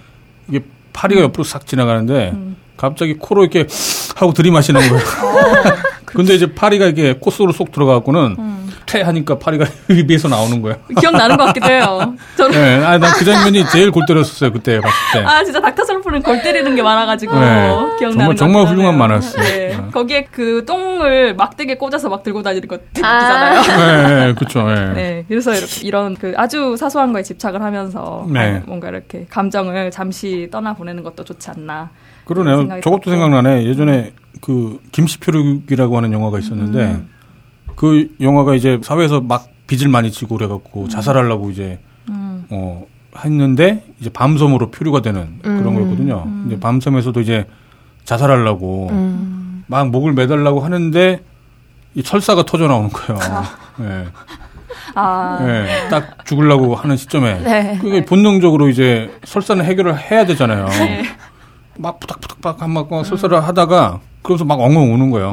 [0.49, 2.57] 이게 파리가 옆으로 싹 지나가는데 음.
[2.77, 3.67] 갑자기 코로 이렇게
[4.17, 4.95] 하고 들이마시는 거예요.
[4.97, 5.73] 어,
[6.05, 8.66] 근데 이제 파리가 이게 코 속으로 쏙 들어가고는 음.
[8.87, 10.77] 퇴하니까 파리가 입에서 나오는 거예요.
[10.99, 12.15] 기억나는 것 같기도 해요.
[12.37, 12.53] 저는.
[12.53, 15.27] 네, 아, 난그 장면이 제일 골 때렸었어요, 그때 봤을 때.
[15.27, 17.39] 아, 진짜 닥터 슬프는 골 때리는 게 많아가지고.
[17.39, 17.69] 네.
[17.99, 19.43] 기억나는 정말, 정말 훌륭한 만화였어요.
[19.43, 19.77] 네.
[19.77, 19.91] 네.
[19.93, 23.59] 거기에 그 똥을 막대기에 꽂아서 막 들고 다니는 거 듣기잖아요.
[23.61, 24.27] 아.
[24.27, 24.63] 네, 그쵸.
[24.63, 24.93] 네.
[24.95, 25.25] 네.
[25.29, 28.63] 그래서 이렇게 이런 그 아주 사소한 거에 집착을 하면서 네.
[28.67, 31.91] 뭔가 이렇게 감정을 잠시 떠나보내는 것도 좋지 않나.
[32.25, 32.81] 그러네요.
[32.81, 33.65] 저것도 생각나네.
[33.67, 37.09] 예전에 그 김시표류기라고 하는 영화가 있었는데 음.
[37.77, 40.89] 그 영화가 이제 사회에서 막 빚을 많이 지고 그래갖고 음.
[40.89, 42.45] 자살하려고 이제 음.
[42.51, 42.85] 어
[43.25, 45.75] 했는데 이제 밤섬으로 표류가 되는 그런 음.
[45.75, 46.25] 거였거든요.
[46.27, 46.45] 음.
[46.47, 47.47] 이제 밤섬에서도 이제
[48.05, 49.65] 자살하려고 음.
[49.67, 51.23] 막 목을 매달라고 하는데
[51.95, 53.21] 이 철사가 터져 나오는 거예요.
[53.23, 53.45] 아.
[53.79, 54.07] 네.
[54.95, 55.39] 아.
[55.41, 57.79] 네, 딱 죽으려고 하는 시점에 네.
[57.81, 60.67] 그게 본능적으로 이제 설사는 해결을 해야 되잖아요.
[60.67, 61.05] 네.
[61.79, 65.33] 막 부닥부닥 한막 설사를 하다가 그러면서 막 엉엉 우는 거예요.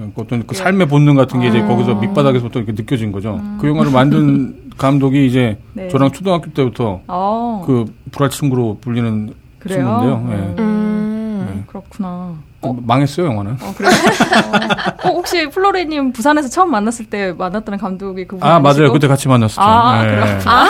[0.00, 0.12] 음.
[0.16, 1.66] 예, 어떤 그 삶의 본능 같은 게 이제 아.
[1.66, 3.34] 거기서 밑바닥에서부터 이렇게 느껴진 거죠.
[3.34, 3.58] 음.
[3.60, 5.88] 그 영화를 만든 감독이 이제 네.
[5.88, 7.62] 저랑 초등학교 때부터 아.
[7.66, 9.78] 그 불알 친구로 불리는 그래요?
[9.78, 10.26] 친구인데요.
[10.28, 10.54] 네.
[10.62, 11.48] 음.
[11.54, 11.62] 네.
[11.66, 12.34] 그렇구나.
[12.60, 12.76] 어?
[12.80, 13.52] 망했어요 영화는.
[13.60, 13.88] 어, 그래?
[15.04, 19.60] 어, 혹시 플로리님 부산에서 처음 만났을 때 만났던 감독이 그분 아 맞아요 그때 같이 만났었죠.
[19.60, 20.10] 아 네.
[20.10, 20.50] 그렇구나.
[20.50, 20.68] 아,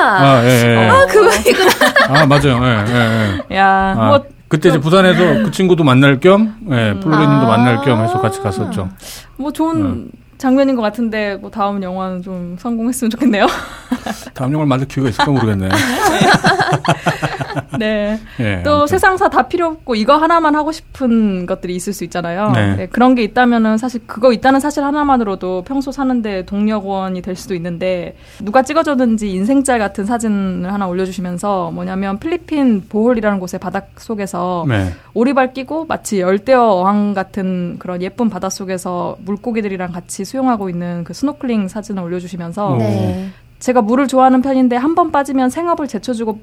[0.00, 0.88] 아, 예, 예.
[0.88, 1.70] 아 그분이구나.
[2.08, 2.60] 아 맞아요.
[2.64, 3.56] 예, 예, 예.
[3.56, 8.04] 야, 아, 뭐 그때 이제 부산에서 그 친구도 만날 겸, 예, 플로리님도 아~ 만날 겸
[8.04, 8.90] 해서 같이 갔었죠.
[9.38, 10.04] 뭐 좋은.
[10.04, 10.10] 네.
[10.36, 13.46] 장면인 것 같은데 뭐 다음 영화는 좀 성공했으면 좋겠네요.
[14.34, 15.68] 다음 영화를 만들 기회가 있을까 모르겠네.
[17.78, 18.18] 네.
[18.38, 18.62] 네.
[18.62, 18.86] 또 아무튼.
[18.86, 22.50] 세상사 다 필요 없고 이거 하나만 하고 싶은 것들이 있을 수 있잖아요.
[22.52, 22.76] 네.
[22.76, 28.16] 네, 그런 게 있다면은 사실 그거 있다는 사실 하나만으로도 평소 사는데 동력원이 될 수도 있는데
[28.40, 34.92] 누가 찍어줬는지 인생짤 같은 사진을 하나 올려주시면서 뭐냐면 필리핀 보홀이라는 곳의 바다 속에서 네.
[35.14, 41.12] 오리발 끼고 마치 열대어 어항 같은 그런 예쁜 바다 속에서 물고기들이랑 같이 수영하고 있는 그
[41.14, 43.28] 스노클링 사진을 올려주시면서 네.
[43.58, 46.40] 제가 물을 좋아하는 편인데 한 번 빠지면 생업을 제쳐주고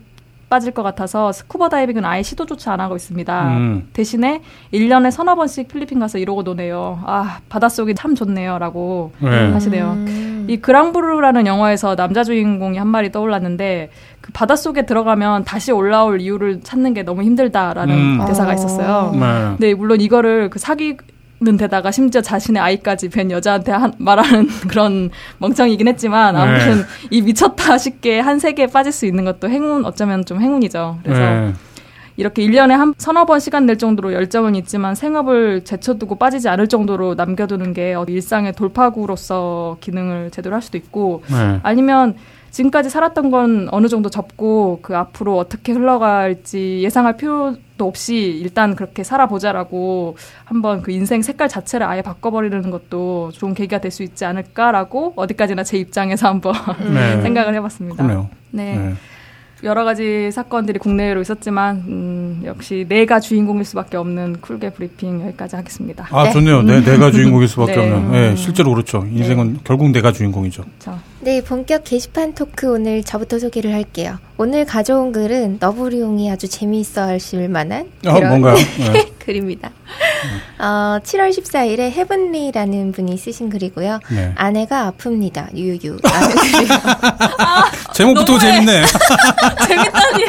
[0.49, 3.47] 빠질 것 같아서 스쿠버 다이빙은 아예 시도조차 안 하고 있습니다.
[3.49, 3.89] 음.
[3.93, 4.41] 대신에
[4.73, 7.01] 1년에 서너 번씩 필리핀 가서 이러고 노네요.
[7.05, 8.57] 아, 바닷속이 참 좋네요.
[8.57, 9.51] 라고 네.
[9.51, 9.91] 하시네요.
[9.91, 10.45] 음.
[10.49, 13.91] 이 그랑부르라는 영화에서 남자 주인공이 한 말이 떠올랐는데
[14.21, 18.25] 그 바닷속에 들어가면 다시 올라올 이유를 찾는 게 너무 힘들다라는 음.
[18.25, 19.11] 대사가 있었어요.
[19.13, 19.55] 네.
[19.59, 20.97] 네, 물론 이거를 그 사기
[21.41, 26.41] 는 데다가 심지어 자신의 아이까지 뵌 여자한테 한, 말하는 그런 멍청이긴 했지만 네.
[26.41, 26.83] 아무튼 네.
[27.11, 30.99] 이 미쳤다 싶게 한 세계에 빠질 수 있는 것도 행운 어쩌면 좀 행운이죠.
[31.01, 31.53] 그래서 네.
[32.17, 37.15] 이렇게 1년에 한 서너 번 시간 낼 정도로 열정은 있지만 생업을 제쳐두고 빠지지 않을 정도로
[37.15, 41.61] 남겨두는 게 일상의 돌파구로서 기능을 제대로 할 수도 있고 네.
[41.63, 42.15] 아니면
[42.51, 49.03] 지금까지 살았던 건 어느 정도 접고 그 앞으로 어떻게 흘러갈지 예상할 필요도 없이 일단 그렇게
[49.03, 55.13] 살아보자라고 한번 그 인생 색깔 자체를 아예 바꿔버리는 것도 좋은 계기가 될 수 있지 않을까라고
[55.15, 56.53] 어디까지나 제 입장에서 한번
[56.93, 57.21] 네.
[57.21, 57.95] 생각을 해봤습니다.
[58.03, 58.29] 그러네요.
[58.51, 58.75] 네.
[58.77, 58.93] 네.
[59.63, 66.07] 여러 가지 사건들이 국내외로 있었지만 음, 역시 내가 주인공일 수밖에 없는 쿨게 브리핑 여기까지 하겠습니다.
[66.11, 66.31] 아 네.
[66.31, 66.61] 좋네요.
[66.61, 67.91] 네, 내가 주인공일 수밖에 네.
[67.91, 68.11] 없는.
[68.11, 69.05] 네, 실제로 그렇죠.
[69.11, 69.59] 인생은 네.
[69.65, 70.63] 결국 내가 주인공이죠.
[70.63, 70.99] 그렇죠.
[71.30, 74.17] 네, 본격 게시판 토크 오늘 저부터 소개를 할게요.
[74.38, 78.55] 오늘 가져온 글은 너브리용이 아주 재미있어 하실 만한 아, 그런 뭔가요?
[78.91, 79.11] 네.
[79.19, 79.69] 글입니다.
[80.57, 83.99] 어, 7월 14일에 헤븐리라는 분이 쓰신 글이고요.
[84.09, 84.32] 네.
[84.38, 85.55] 아내가 아픕니다.
[85.55, 85.97] 유유.
[87.38, 88.82] 아, 제목부터 재밌네.
[89.67, 90.25] 재밌다니.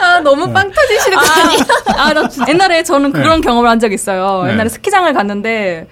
[0.00, 1.56] 아, 너무 빵 터지시는 거 아니
[1.96, 3.20] 아, 아, 나 옛날에 저는 네.
[3.20, 3.46] 그런 네.
[3.46, 4.42] 경험을 한 적 있어요.
[4.46, 4.52] 네.
[4.54, 5.86] 옛날에 스키장을 갔는데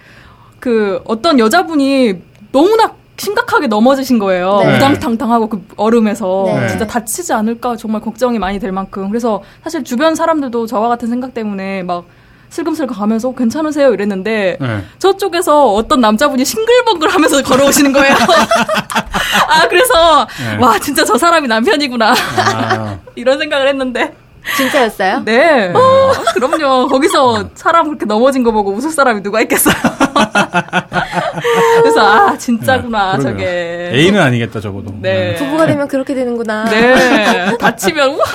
[0.59, 2.15] 그 어떤 여자분이
[2.51, 4.61] 너무나 심각하게 넘어지신 거예요.
[4.63, 4.75] 네.
[4.75, 6.67] 우당탕탕하고 그 얼음에서 네.
[6.69, 9.09] 진짜 다치지 않을까 정말 걱정이 많이 될 만큼.
[9.09, 12.05] 그래서 사실 주변 사람들도 저와 같은 생각 때문에 막
[12.49, 14.83] 슬금슬금 가면서 괜찮으세요 이랬는데 네.
[14.97, 18.15] 저쪽에서 어떤 남자분이 싱글벙글 하면서 걸어오시는 거예요.
[19.47, 20.57] 아 그래서 네.
[20.57, 22.97] 와 진짜 저 사람이 남편이구나 아.
[23.15, 24.15] 이런 생각을 했는데
[24.57, 25.21] 진짜였어요?
[25.23, 25.71] 네.
[25.71, 26.87] 어, 그럼요.
[26.87, 29.75] 거기서 사람 그렇게 넘어진 거 보고 웃을 사람이 누가 있겠어요.
[31.81, 33.91] 그래서 아 진짜구나 네, 저게.
[33.93, 34.91] A는 아니겠다 적어도.
[34.99, 35.31] 네.
[35.31, 35.35] 네.
[35.35, 36.65] 부부가 되면 그렇게 되는구나.
[36.65, 37.57] 네.
[37.57, 38.25] 다치면 우와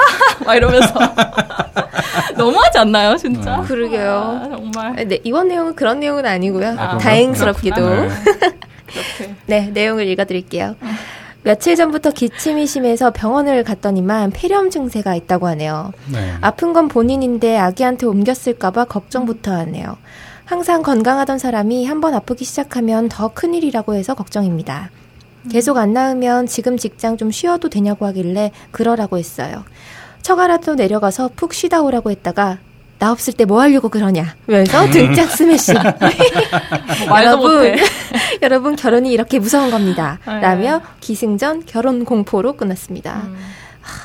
[0.45, 0.95] 막 이러면서
[2.37, 3.57] 너무하지 않나요, 진짜?
[3.59, 3.67] 네.
[3.67, 4.41] 그러게요.
[4.43, 5.09] 아, 정말.
[5.09, 6.77] 네, 이번 내용은 그런 내용은 아니고요.
[6.79, 7.89] 아, 다행스럽게도.
[7.89, 8.09] 네.
[9.47, 10.77] 네, 내용을 읽어드릴게요.
[10.81, 10.87] 어.
[11.43, 15.93] 며칠 전부터 기침이 심해서 병원을 갔더니만 폐렴 증세가 있다고 하네요.
[16.13, 16.35] 네.
[16.41, 19.97] 아픈 건 본인인데 아기한테 옮겼을까봐 걱정부터 하네요.
[20.47, 24.91] 항상 건강하던 사람이 한번 아프기 시작하면 더 큰일이라고 해서 걱정입니다.
[25.51, 29.65] 계속 안 나으면 지금 직장 좀 쉬어도 되냐고 하길래 그러라고 했어요.
[30.23, 32.59] 처가라도 내려가서 푹 쉬다 오라고 했다가
[32.99, 34.37] 나 없을 때 뭐 하려고 그러냐.
[34.47, 35.75] 면서 등짝 스매시.
[37.09, 37.75] 뭐 여러분,
[38.43, 40.19] 여러분 결혼이 이렇게 무서운 겁니다.
[40.27, 40.41] 네.
[40.41, 43.23] 라며 기승전 결혼 공포로 끝났습니다.
[43.27, 43.37] 음.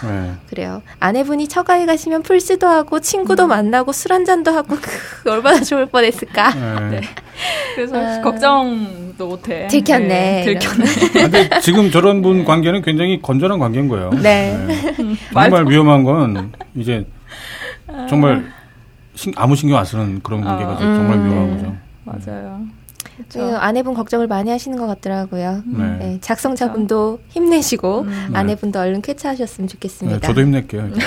[0.07, 0.33] 네.
[0.49, 0.81] 그래요.
[0.99, 3.49] 아내분이 처가에 가시면 풀스도 하고 친구도 음.
[3.49, 4.75] 만나고 술 한잔도 하고
[5.27, 6.53] 얼마나 좋을 뻔했을까.
[6.53, 6.89] 네.
[6.89, 7.01] 네.
[7.75, 8.21] 그래서 아.
[8.21, 9.67] 걱정도 못해.
[9.67, 10.07] 들켰네.
[10.07, 10.85] 네, 들켰네.
[10.85, 14.11] 아, 근데 지금 저런 분 관계는 굉장히 건전한 관계인 거예요.
[14.11, 14.57] 네.
[14.67, 14.95] 네.
[15.33, 17.05] 정말 위험한 건 이제
[18.09, 18.51] 정말
[19.15, 20.77] 신, 아무 신경 안 쓰는 그런 관계가 어.
[20.77, 21.25] 정말 음.
[21.25, 21.75] 위험한 거죠.
[22.03, 22.61] 맞아요.
[23.31, 25.63] 그 아내분 걱정을 많이 하시는 것 같더라고요.
[25.65, 25.97] 네.
[25.99, 26.17] 네.
[26.21, 28.27] 작성자분도 힘내시고 음.
[28.31, 28.37] 네.
[28.37, 30.19] 아내분도 얼른 쾌차하셨으면 좋겠습니다.
[30.19, 30.89] 네, 저도 힘낼게요.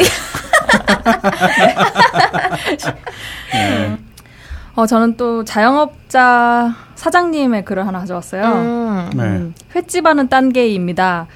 [3.52, 3.98] 네.
[4.76, 8.42] 어, 저는 또 자영업자 사장님의 글을 하나 가져왔어요.
[8.44, 9.10] 음.
[9.18, 11.26] 음, 횟집 하는 딴게입니다.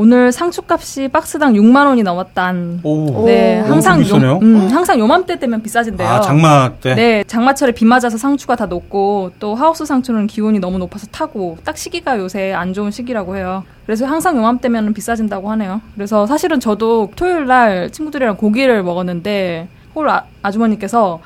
[0.00, 2.80] 오늘 상추값이 박스당 6만 원이 넘었단.
[2.82, 6.08] 오, 네, 항상 요, 음, 항상 요맘때 되면 비싸진대요.
[6.08, 6.94] 아, 장마 때.
[6.94, 11.76] 네, 장마철에 비 맞아서 상추가 다 녹고 또 하우스 상추는 기온이 너무 높아서 타고 딱
[11.76, 13.62] 시기가 요새 안 좋은 시기라고 해요.
[13.84, 15.82] 그래서 항상 요맘때면 비싸진다고 하네요.
[15.94, 21.20] 그래서 사실은 저도 토요일 날 친구들이랑 고기를 먹었는데 홀 아, 아주머니께서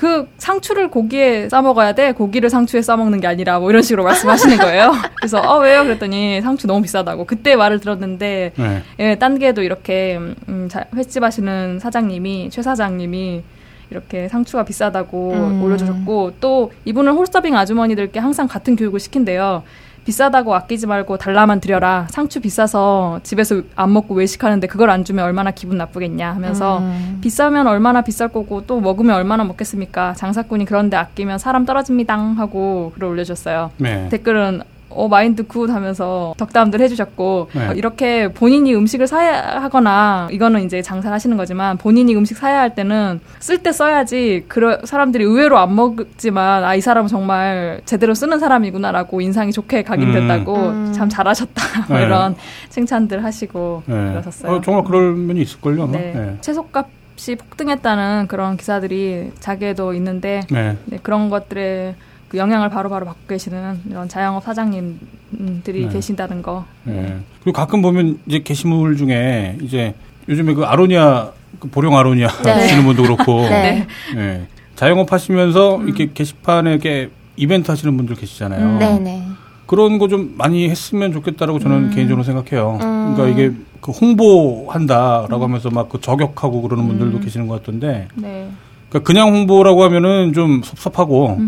[0.00, 2.12] 그 상추를 고기에 싸 먹어야 돼.
[2.12, 4.92] 고기를 상추에 싸 먹는 게 아니라 뭐 이런 식으로 말씀하시는 거예요.
[5.20, 5.84] 그래서 어 왜요?
[5.84, 7.26] 그랬더니 상추 너무 비싸다고.
[7.26, 8.82] 그때 말을 들었는데 네.
[8.98, 13.42] 예, 딴 게도 이렇게 음, 자, 횟집 하시는 사장님이 최 사장님이
[13.90, 15.62] 이렇게 상추가 비싸다고 음.
[15.62, 19.64] 올려주셨고 또 이분은 홀서빙 아주머니들께 항상 같은 교육을 시킨대요.
[20.04, 22.06] 비싸다고 아끼지 말고 달라만 드려라.
[22.10, 27.18] 상추 비싸서 집에서 안 먹고 외식하는데 그걸 안 주면 얼마나 기분 나쁘겠냐 하면서 음.
[27.20, 30.14] 비싸면 얼마나 비쌀 거고 또 먹으면 얼마나 먹겠습니까?
[30.14, 33.70] 장사꾼이 그런데 아끼면 사람 떨어집니다 하고 글을 올려줬어요.
[33.78, 34.08] 네.
[34.08, 37.68] 댓글은 어, 마인드 good 하면서 덕담들 해주셨고, 네.
[37.68, 42.74] 어, 이렇게 본인이 음식을 사야 하거나, 이거는 이제 장사를 하시는 거지만, 본인이 음식 사야 할
[42.74, 48.38] 때는 쓸 때 써야지, 그 사람들이 의외로 안 먹지만, 아, 이 사람은 정말 제대로 쓰는
[48.38, 50.86] 사람이구나라고 인상이 좋게 각인됐다고, 음.
[50.88, 50.92] 음.
[50.92, 51.62] 참 잘하셨다.
[51.88, 52.04] 뭐 네.
[52.04, 52.34] 이런
[52.68, 53.94] 칭찬들 하시고 네.
[53.94, 54.52] 그러셨어요.
[54.52, 55.88] 어, 정말 그럴 면이 있을걸요.
[55.88, 56.12] 네.
[56.14, 56.36] 네.
[56.40, 56.88] 채소값
[57.28, 60.78] 이 폭등했다는 그런 기사들이 자기에도 있는데 네.
[60.86, 61.94] 네, 그런 것들에
[62.30, 65.88] 그 영향을 바로바로 받고 계시는 이런 자영업 사장님들이 네.
[65.92, 66.64] 계신다는 거.
[66.84, 67.16] 네.
[67.42, 69.94] 그리고 가끔 보면 이제 게시물 중에 이제
[70.28, 72.68] 요즘에 그 아로니아 그 보령 아로니아 네.
[72.68, 73.84] 쓰는 분도 그렇고 네.
[74.14, 74.46] 네.
[74.76, 75.88] 자영업 하시면서 음.
[75.88, 78.64] 이렇게 게시판에 이렇게 이벤트 하시는 분들 계시잖아요.
[78.64, 78.78] 음.
[78.78, 79.22] 네네.
[79.66, 81.90] 그런 거 좀 많이 했으면 좋겠다라고 저는 음.
[81.92, 82.78] 개인적으로 생각해요.
[82.80, 83.14] 음.
[83.16, 85.42] 그러니까 이게 그 홍보한다라고 음.
[85.42, 87.24] 하면서 막 그 저격하고 그러는 분들도 음.
[87.24, 88.06] 계시는 것 같던데.
[88.14, 88.48] 네.
[88.88, 91.40] 그러니까 그냥 홍보라고 하면은 좀 섭섭하고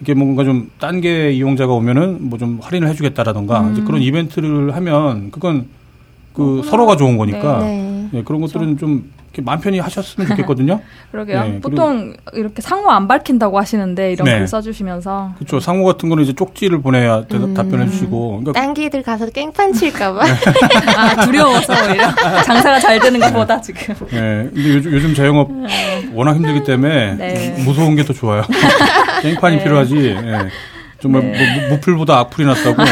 [0.00, 3.72] 이게 뭔가 좀 딴 게 이용자가 오면은 뭐 좀 할인을 해주겠다라던가 음.
[3.72, 5.66] 이제 그런 이벤트를 하면 그건
[6.34, 8.08] 그 어, 서로가 좋은 거니까 네, 네.
[8.12, 8.80] 네 그런 것들은 그렇죠.
[8.80, 9.10] 좀
[9.42, 10.80] 마음 편히 하셨으면 좋겠거든요.
[11.12, 11.42] 그러게요.
[11.44, 14.38] 네, 보통 이렇게 상호 안 밝힌다고 하시는데 이런 네.
[14.38, 15.60] 글 써주시면서 그렇죠.
[15.60, 17.52] 상호 같은 거는 이제 쪽지를 보내야 음.
[17.54, 20.22] 답변해 주시고 그러니까 딴기들 가서 깽판 칠까봐
[20.96, 22.14] 아, 두려워서 오히려
[22.44, 23.94] 장사가 잘 되는 것보다 지금.
[24.10, 24.48] 네.
[24.54, 26.08] 근데 요즘, 요즘 자영업 네.
[26.14, 27.62] 워낙 힘들기 때문에 네.
[27.62, 28.42] 무서운 게 더 좋아요.
[29.22, 29.64] 깽판이 네.
[29.64, 29.94] 필요하지.
[29.94, 30.48] 네.
[31.00, 31.60] 정말 네.
[31.68, 32.82] 뭐, 무풀보다 악플이 났다고.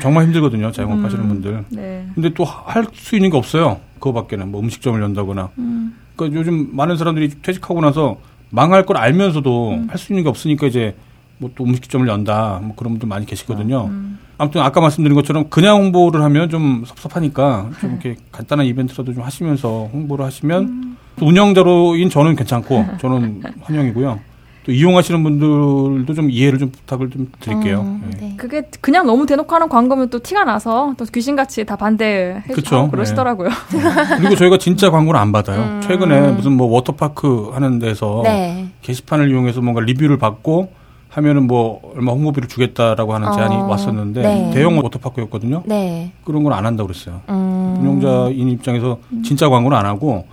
[0.00, 0.70] 정말 힘들거든요.
[0.72, 1.64] 자영업 음, 하시는 분들.
[1.70, 2.06] 네.
[2.14, 3.80] 근데 또 할 수 있는 게 없어요.
[3.98, 5.50] 그거밖에는 뭐 음식점을 연다거나.
[5.58, 5.96] 음.
[6.16, 8.16] 그러니까 요즘 많은 사람들이 퇴직하고 나서
[8.50, 9.86] 망할 걸 알면서도 음.
[9.90, 10.94] 할수 있는 게 없으니까 이제
[11.38, 12.60] 뭐 또 음식점을 연다.
[12.62, 13.86] 뭐 그런 분들 많이 계시거든요.
[13.90, 14.18] 음.
[14.38, 19.88] 아무튼 아까 말씀드린 것처럼 그냥 홍보를 하면 좀 섭섭하니까 좀 이렇게 간단한 이벤트라도 좀 하시면서
[19.92, 20.96] 홍보를 하시면 음.
[21.20, 24.18] 운영자로인 저는 괜찮고 저는 환영이고요.
[24.66, 27.82] 또 이용하시는 분들도 좀 이해를 좀 부탁을 좀 드릴게요.
[27.82, 28.34] 음, 네.
[28.36, 33.48] 그게 그냥 너무 대놓고 하는 광고면 또 티가 나서 또 귀신같이 다 반대해 주고 그러시더라고요.
[33.48, 34.16] 네.
[34.18, 35.60] 그리고 저희가 진짜 광고를 안 받아요.
[35.62, 35.80] 음.
[35.82, 38.66] 최근에 무슨 뭐 워터파크 하는 데서 네.
[38.82, 40.72] 게시판을 이용해서 뭔가 리뷰를 받고
[41.10, 44.50] 하면은 뭐 얼마 홍보비를 주겠다라고 하는 제안이 어, 왔었는데 네.
[44.52, 45.62] 대형 워터파크였거든요.
[45.66, 46.10] 네.
[46.24, 47.20] 그런 걸 안 한다고 그랬어요.
[47.28, 47.76] 음.
[47.78, 50.26] 운영자인 입장에서 진짜 광고는 안 하고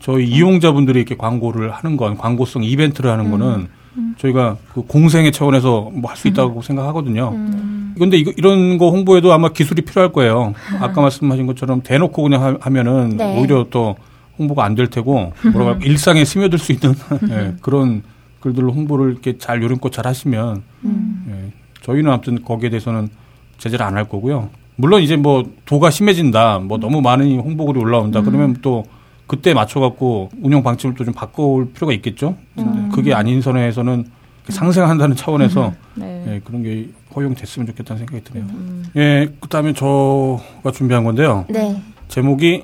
[0.00, 3.68] 저희 이용자분들이 이렇게 광고를 하는 건 광고성 이벤트를 하는 거는
[3.98, 4.14] 음.
[4.18, 6.62] 저희가 그 공생의 차원에서 뭐 할 수 있다고 음.
[6.62, 7.30] 생각하거든요.
[7.34, 7.94] 음.
[7.98, 10.52] 근데 이거 이런 거 홍보에도 아마 기술이 필요할 거예요.
[10.80, 13.38] 아까 말씀하신 것처럼 대놓고 그냥 하 면은 네.
[13.38, 13.96] 오히려 또
[14.38, 16.94] 홍보가 안 될 테고 뭐라고 할까 일상에 스며들 수 있는
[17.26, 18.02] 네, 그런
[18.40, 21.24] 글들로 홍보를 이렇게 잘 요령껏 잘 하시면 음.
[21.26, 23.08] 네, 저희는 아무튼 거기에 대해서는
[23.56, 24.50] 제재를 안 할 거고요.
[24.76, 28.84] 물론 이제 뭐 도가 심해진다, 뭐 너무 많은 홍보글이 올라온다 그러면 또
[29.26, 32.36] 그때 맞춰갖고 운영 방침을 또 좀 바꿔올 필요가 있겠죠.
[32.58, 32.90] 음.
[32.94, 34.04] 그게 아닌 선에서는
[34.48, 35.74] 상생한다는 차원에서 음.
[35.94, 36.24] 네.
[36.28, 38.44] 예, 그런 게 허용됐으면 좋겠다는 생각이 드네요.
[38.48, 38.84] 음.
[38.96, 41.44] 예, 그다음에 저가 준비한 건데요.
[41.48, 41.80] 네.
[42.08, 42.62] 제목이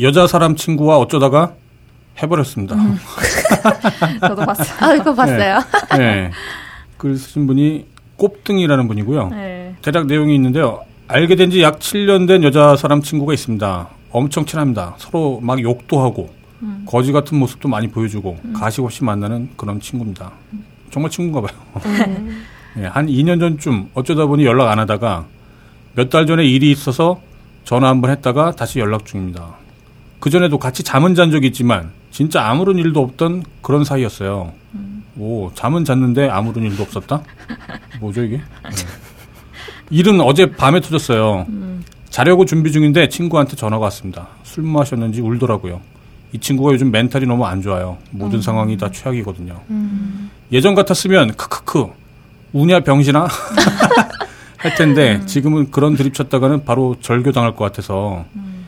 [0.00, 1.54] 여자 사람 친구와 어쩌다가
[2.22, 2.76] 해버렸습니다.
[2.76, 2.96] 음.
[4.20, 4.76] 저도 봤어요.
[4.80, 5.58] 아, 이거 봤어요.
[5.92, 5.98] 네.
[5.98, 6.30] 네.
[6.96, 7.86] 글 쓰신 분이
[8.16, 9.28] 꼽등이라는 분이고요.
[9.30, 9.74] 네.
[9.82, 10.80] 대략 내용이 있는데요.
[11.08, 13.88] 알게 된 지 약 7년 된 여자 사람 친구가 있습니다.
[14.14, 14.94] 엄청 친합니다.
[14.98, 16.30] 서로 막 욕도 하고
[16.62, 16.84] 음.
[16.88, 18.52] 거지 같은 모습도 많이 보여주고 음.
[18.52, 20.30] 가식 없이 만나는 그런 친구입니다.
[20.90, 21.60] 정말 친구인가 봐요.
[22.06, 22.44] 음.
[22.76, 25.26] 네, 한 2년 전쯤 어쩌다 보니 연락 안 하다가
[25.96, 27.20] 몇 달 전에 일이 있어서
[27.64, 29.56] 전화 한 번 했다가 다시 연락 중입니다.
[30.20, 34.52] 그 전에도 같이 잠은 잔 적이 있지만 진짜 아무런 일도 없던 그런 사이였어요.
[34.74, 35.02] 음.
[35.18, 37.20] 오, 잠은 잤는데 아무런 일도 없었다?
[38.00, 38.36] 뭐죠 이게?
[38.36, 38.42] 네.
[39.90, 41.46] 일은 어제 밤에 터졌어요.
[41.48, 41.63] 음.
[42.14, 44.28] 자려고 준비 중인데 친구한테 전화가 왔습니다.
[44.44, 45.80] 술 마셨는지 울더라고요.
[46.30, 47.98] 이 친구가 요즘 멘탈이 너무 안 좋아요.
[48.12, 48.40] 모든 음.
[48.40, 49.60] 상황이 다 최악이거든요.
[49.70, 50.30] 음.
[50.52, 51.88] 예전 같았으면 크크크
[52.52, 53.26] 우냐 병신아
[54.58, 55.26] 할 텐데 음.
[55.26, 58.66] 지금은 그런 드립 쳤다가는 바로 절교 당할 것 같아서 음.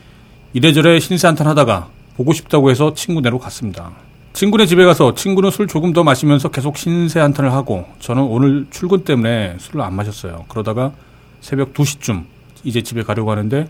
[0.51, 1.87] 이래저래 신세 한탄 하다가
[2.17, 3.91] 보고 싶다고 해서 친구네로 갔습니다.
[4.33, 9.05] 친구네 집에 가서 친구는 술 조금 더 마시면서 계속 신세 한탄을 하고 저는 오늘 출근
[9.05, 10.43] 때문에 술을 안 마셨어요.
[10.49, 10.91] 그러다가
[11.39, 13.67] 새벽 2시쯤 이제 집에 가려고 하는데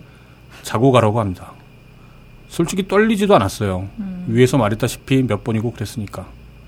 [0.63, 1.51] 자고 가라고 합니다.
[2.47, 3.87] 솔직히 떨리지도 않았어요.
[3.99, 4.25] 음.
[4.27, 6.25] 위에서 말했다시피 몇 번이고 그랬으니까.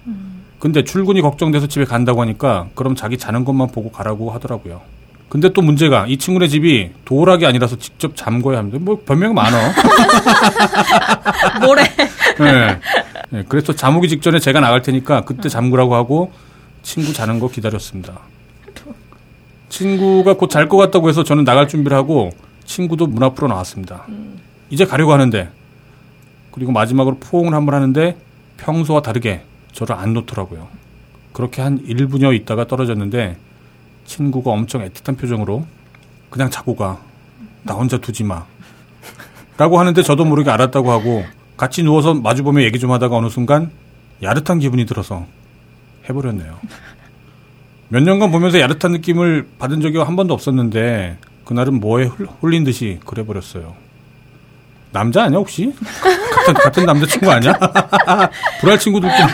[0.08, 0.44] 음.
[0.60, 4.82] 근데 출근이 걱정돼서 집에 간다고 하니까 그럼 자기 자는 것만 보고 가라고 하더라고요.
[5.30, 8.80] 근데 또 문제가 이 친구네 집이 도락이 아니라서 직접 잠궈야 합니다.
[8.82, 9.58] 뭐 변명이 많어.
[11.62, 11.84] 뭐래?
[12.40, 12.80] 네.
[13.30, 16.32] 네, 그래서 자무기 직전에 제가 나갈 테니까 그때 잠그라고 하고
[16.82, 18.20] 친구 자는 거 기다렸습니다.
[19.70, 22.32] 친구가 곧 잘 것 같다고 해서 저는 나갈 준비를 하고
[22.66, 24.06] 친구도 문 앞으로 나왔습니다.
[24.10, 24.40] 음.
[24.70, 25.50] 이제 가려고 하는데
[26.52, 28.18] 그리고 마지막으로 포옹을 한 번 하는데
[28.58, 30.68] 평소와 다르게 저를 안 놓더라고요.
[31.34, 33.38] 그렇게 한 1분여 있다가 떨어졌는데
[34.06, 35.66] 친구가 엄청 애틋한 표정으로
[36.30, 37.00] 그냥 자고 가.
[37.64, 38.46] 나 혼자 두지 마.
[39.58, 41.24] 라고 하는데 저도 모르게 알았다고 하고
[41.58, 43.72] 같이 누워서 마주보며 얘기 좀 하다가 어느 순간
[44.24, 45.26] 야릇한 기분이 들어서
[46.10, 46.58] 해버렸네요.
[47.90, 52.06] 몇 년간 보면서 야릇한 느낌을 받은 적이 한 번도 없었는데 그날은 뭐에
[52.42, 53.74] 홀린 듯이 그래 버렸어요.
[54.92, 55.72] 남자 아니야 혹시?
[56.36, 57.54] 같은 같은 남자친구 아니야?
[58.60, 59.26] 불알 친구도 웃긴.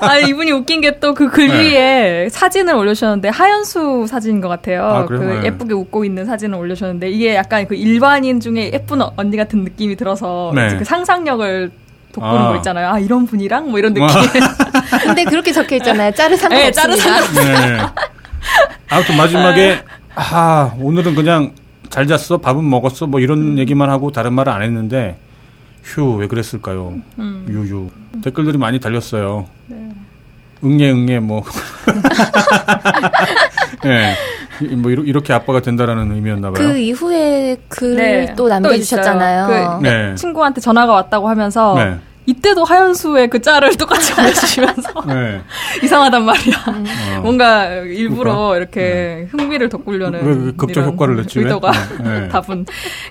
[0.00, 2.28] 아 이분이 웃긴 게 또 그 글 위에 네.
[2.28, 4.84] 사진을 올려주셨는데 하연수 사진인 것 같아요.
[4.84, 5.46] 아, 그 네.
[5.46, 10.50] 예쁘게 웃고 있는 사진을 올려주셨는데 이게 약간 그 일반인 중에 예쁜 언니 같은 느낌이 들어서
[10.56, 10.76] 네.
[10.76, 11.70] 그 상상력을
[12.12, 12.48] 돋보는 아.
[12.48, 12.88] 거 있잖아요.
[12.90, 14.08] 아 이런 분이랑 뭐 이런 느낌.
[15.04, 16.12] 근데 그렇게 적혀 있잖아요.
[16.12, 17.34] 짜르 상관 네, 짜르 상관.
[17.34, 17.78] 네.
[18.88, 19.82] 아무튼 마지막에
[20.14, 21.52] 아 오늘은 그냥
[21.88, 22.38] 잘 잤어?
[22.38, 23.06] 밥은 먹었어?
[23.06, 23.58] 뭐 이런 음.
[23.58, 25.18] 얘기만 하고 다른 말을 안 했는데
[25.84, 26.94] 휴 왜 그랬을까요?
[27.18, 27.46] 음.
[27.48, 27.90] 유유
[28.22, 29.46] 댓글들이 많이 달렸어요.
[29.66, 29.88] 네.
[30.64, 31.42] 응애 응애 뭐.
[33.82, 34.14] 네.
[34.76, 36.66] 뭐 이렇게 아빠가 된다라는 의미였나 봐요.
[36.68, 38.34] 그 이후에 글을 네.
[38.36, 39.78] 또 남겨주셨잖아요.
[39.80, 40.14] 그 네.
[40.14, 41.98] 친구한테 전화가 왔다고 하면서 네.
[42.26, 45.40] 이때도 하연수의 그 짤을 똑같이 보내주시면서 네.
[45.82, 46.56] 이상하단 말이야.
[46.68, 46.84] 음.
[47.16, 47.20] 어.
[47.22, 48.56] 뭔가 일부러 그러니까?
[48.56, 49.28] 이렇게 네.
[49.30, 51.38] 흥미를 돋구려는 왜, 왜 극적 효과를 냈지?
[51.40, 52.28] 의도가 네.
[52.32, 52.66] 다분.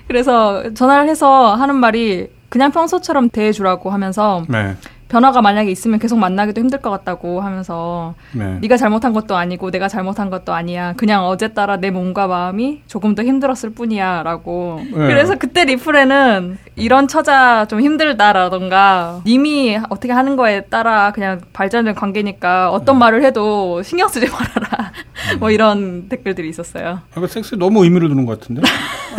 [0.06, 4.74] 그래서 전화를 해서 하는 말이 그냥 평소처럼 대해주라고 하면서 네.
[5.10, 8.58] 변화가 만약에 있으면 계속 만나기도 힘들 것 같다고 하면서 네.
[8.60, 10.94] 네가 잘못한 것도 아니고 내가 잘못한 것도 아니야.
[10.96, 14.80] 그냥 어제 따라 내 몸과 마음이 조금 더 힘들었을 뿐이야라고.
[14.84, 14.90] 네.
[14.92, 22.70] 그래서 그때 리플에는 이런 처자 좀 힘들다라던가 님이 어떻게 하는 거에 따라 그냥 발전된 관계니까
[22.70, 23.00] 어떤 네.
[23.00, 24.92] 말을 해도 신경 쓰지 말아라.
[25.34, 25.38] 음.
[25.40, 27.00] 뭐 이런 댓글들이 있었어요.
[27.14, 28.62] 아, 그 섹스에 너무 의미를 두는 것 같은데?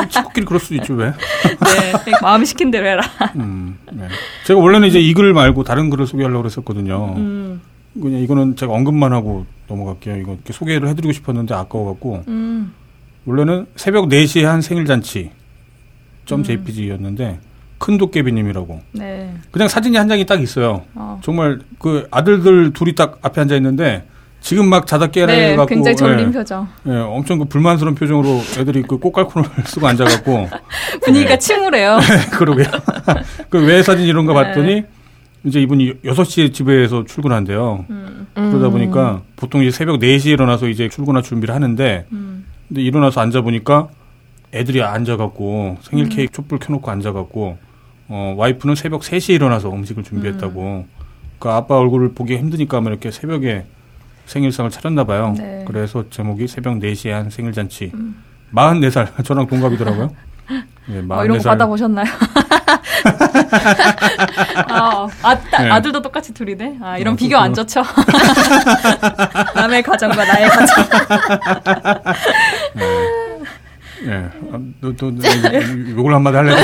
[0.09, 1.11] 친구끼리 그럴 수도 있죠 왜?
[1.45, 3.01] 네, 마음이 시킨 대로 해라.
[3.35, 4.07] 음, 네.
[4.45, 7.13] 제가 원래는 이제 이 글 말고 다른 글을 소개하려고 했었거든요.
[7.17, 7.61] 음.
[8.01, 10.17] 그냥 이거는 제가 언급만 하고 넘어갈게요.
[10.17, 12.73] 이거 소개를 해드리고 싶었는데 아까워갖고 음.
[13.25, 15.31] 원래는 새벽 4시에 한 생일잔치
[16.25, 17.39] 점 .jpg였는데
[17.77, 18.79] 큰 도깨비님이라고.
[18.93, 19.33] 네.
[19.49, 20.83] 그냥 사진이 한 장이 딱 있어요.
[20.93, 21.19] 어.
[21.23, 24.05] 정말 그 아들들 둘이 딱 앞에 앉아 있는데
[24.39, 26.67] 지금 막 자다 깨어나갖고 네, 굉장히 졸린 예, 표정.
[26.87, 30.49] 예, 엄청 그 불만스러운 표정으로 애들이 그 꽃갈콘을 쓰고 앉아 갖고
[31.03, 31.37] 분위기가 예.
[31.37, 31.99] 침울해요.
[32.33, 32.67] 그러게요.
[33.49, 34.43] 그외 사진 이런 거 네.
[34.43, 34.83] 봤더니
[35.43, 37.85] 이제 이분이 6시에 집에서 출근한대요.
[37.89, 38.27] 음.
[38.35, 42.45] 그러다 보니까 보통 이제 새벽 4시에 일어나서 이제 출근할 준비를 하는데 음.
[42.67, 43.89] 근데 일어나서 앉아 보니까
[44.53, 46.09] 애들이 앉아 갖고 생일 음.
[46.09, 47.57] 케이크 촛불 켜 놓고 앉아 갖고
[48.07, 50.85] 어 와이프는 새벽 3시에 일어나서 음식을 준비했다고.
[51.39, 53.65] 그 아빠 얼굴을 보기 힘드니까 막 이렇게 새벽에
[54.27, 55.33] 생일상을 차렸나 봐요.
[55.37, 55.65] 네.
[55.67, 57.91] 그래서 제목이 새벽 4시에 한 생일잔치.
[57.95, 58.15] 음.
[58.53, 59.07] 44살.
[59.25, 60.11] 저랑 동갑이더라고요.
[60.87, 61.11] 네, 44살.
[61.17, 62.05] 어, 이런 거 받아보셨나요?
[64.69, 65.69] 아, 아, 네.
[65.69, 66.77] 아들도 똑같이 둘이네.
[66.81, 67.83] 아, 이런 아, 비교 안 좋죠.
[69.55, 70.85] 남의 가정과 나의 가정.
[72.75, 72.85] 네.
[74.03, 74.13] 네.
[74.51, 75.29] 아, 너, 너, 너,
[75.97, 76.55] 욕을 한마디 할래?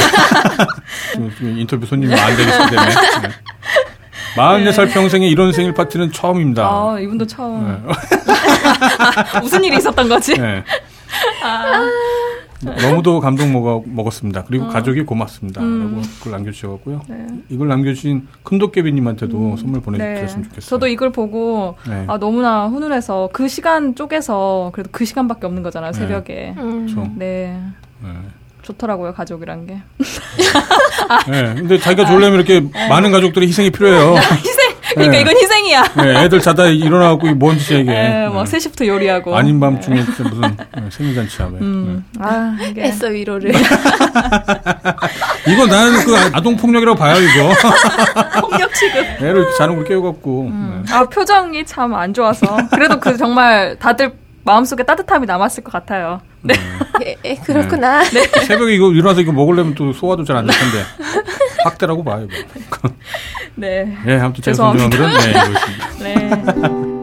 [1.42, 2.90] 인터뷰 손님이 안 되기 때문에.
[3.24, 3.30] 네.
[4.36, 6.64] 44살 평생에 이런 생일 파티는 처음입니다.
[6.64, 7.84] 아, 이분도 처음.
[7.88, 7.94] 네.
[9.42, 10.38] 무슨 일이 있었던 거지?
[10.40, 10.64] 네.
[11.44, 11.88] 아.
[12.64, 14.44] 너무도 감동 먹어, 먹었습니다.
[14.46, 14.70] 그리고 어.
[14.70, 15.62] 가족이 고맙습니다.
[15.62, 15.92] 음.
[15.96, 17.02] 라고 그걸 남겨주셔갖고요.
[17.08, 17.28] 네.
[17.50, 19.58] 이걸 남겨주신 큰도깨비님한테도 음.
[19.58, 20.50] 선물 보내드렸으면 네.
[20.50, 20.70] 좋겠어요.
[20.70, 22.06] 저도 이걸 보고 네.
[22.08, 25.92] 아, 너무나 훈훈해서 그 시간 쪽에서 그래도 그 시간밖에 없는 거잖아요.
[25.92, 26.00] 네.
[26.00, 26.56] 새벽에.
[26.58, 27.16] 음.
[27.16, 27.60] 네.
[28.02, 28.10] 네.
[28.64, 29.82] 좋더라고요 가족이란 게.
[31.30, 32.90] 네, 근데 자기가 졸려면 이렇게 네.
[32.90, 34.16] 많은 가족들의 희생이 필요해요.
[34.98, 35.22] 그러니까 네.
[35.22, 35.84] 이건 희생이야.
[35.98, 37.92] 네, 애들 자다 일어나고 뭔 짓이야 이게.
[37.92, 38.58] 네, 막 네.
[38.58, 39.36] 3시부터 요리하고.
[39.38, 40.06] 아닌 밤중에 네.
[40.06, 40.56] 무슨 네,
[40.90, 41.48] 생일잔치야.
[41.62, 42.04] 음.
[42.14, 42.20] 네.
[42.24, 42.84] 아, 이게.
[42.86, 43.52] 애써 위로를.
[45.48, 47.54] 이거 나는 그 아동 폭력이라고 봐요 이거.
[48.42, 49.06] 폭력 취급.
[49.22, 50.42] 애를 자는 걸 깨워갖고.
[50.48, 50.86] 음.
[50.92, 52.58] 아 표정이 참 안 좋아서.
[52.72, 54.12] 그래도 그 정말 다들
[54.44, 56.20] 마음속에 따뜻함이 남았을 것 같아요.
[56.42, 56.54] 네.
[57.04, 58.04] 에, 에, 그렇구나.
[58.04, 58.22] 네.
[58.30, 58.46] 네.
[58.46, 60.84] 새벽에 이거 일어나서 이거 먹으려면 또 소화도 잘 안 될 텐데.
[61.68, 62.28] 확대라고 봐요.
[63.56, 63.86] 네.
[64.06, 65.90] 네, 아무튼 이거였습니다.
[66.00, 66.97] 네.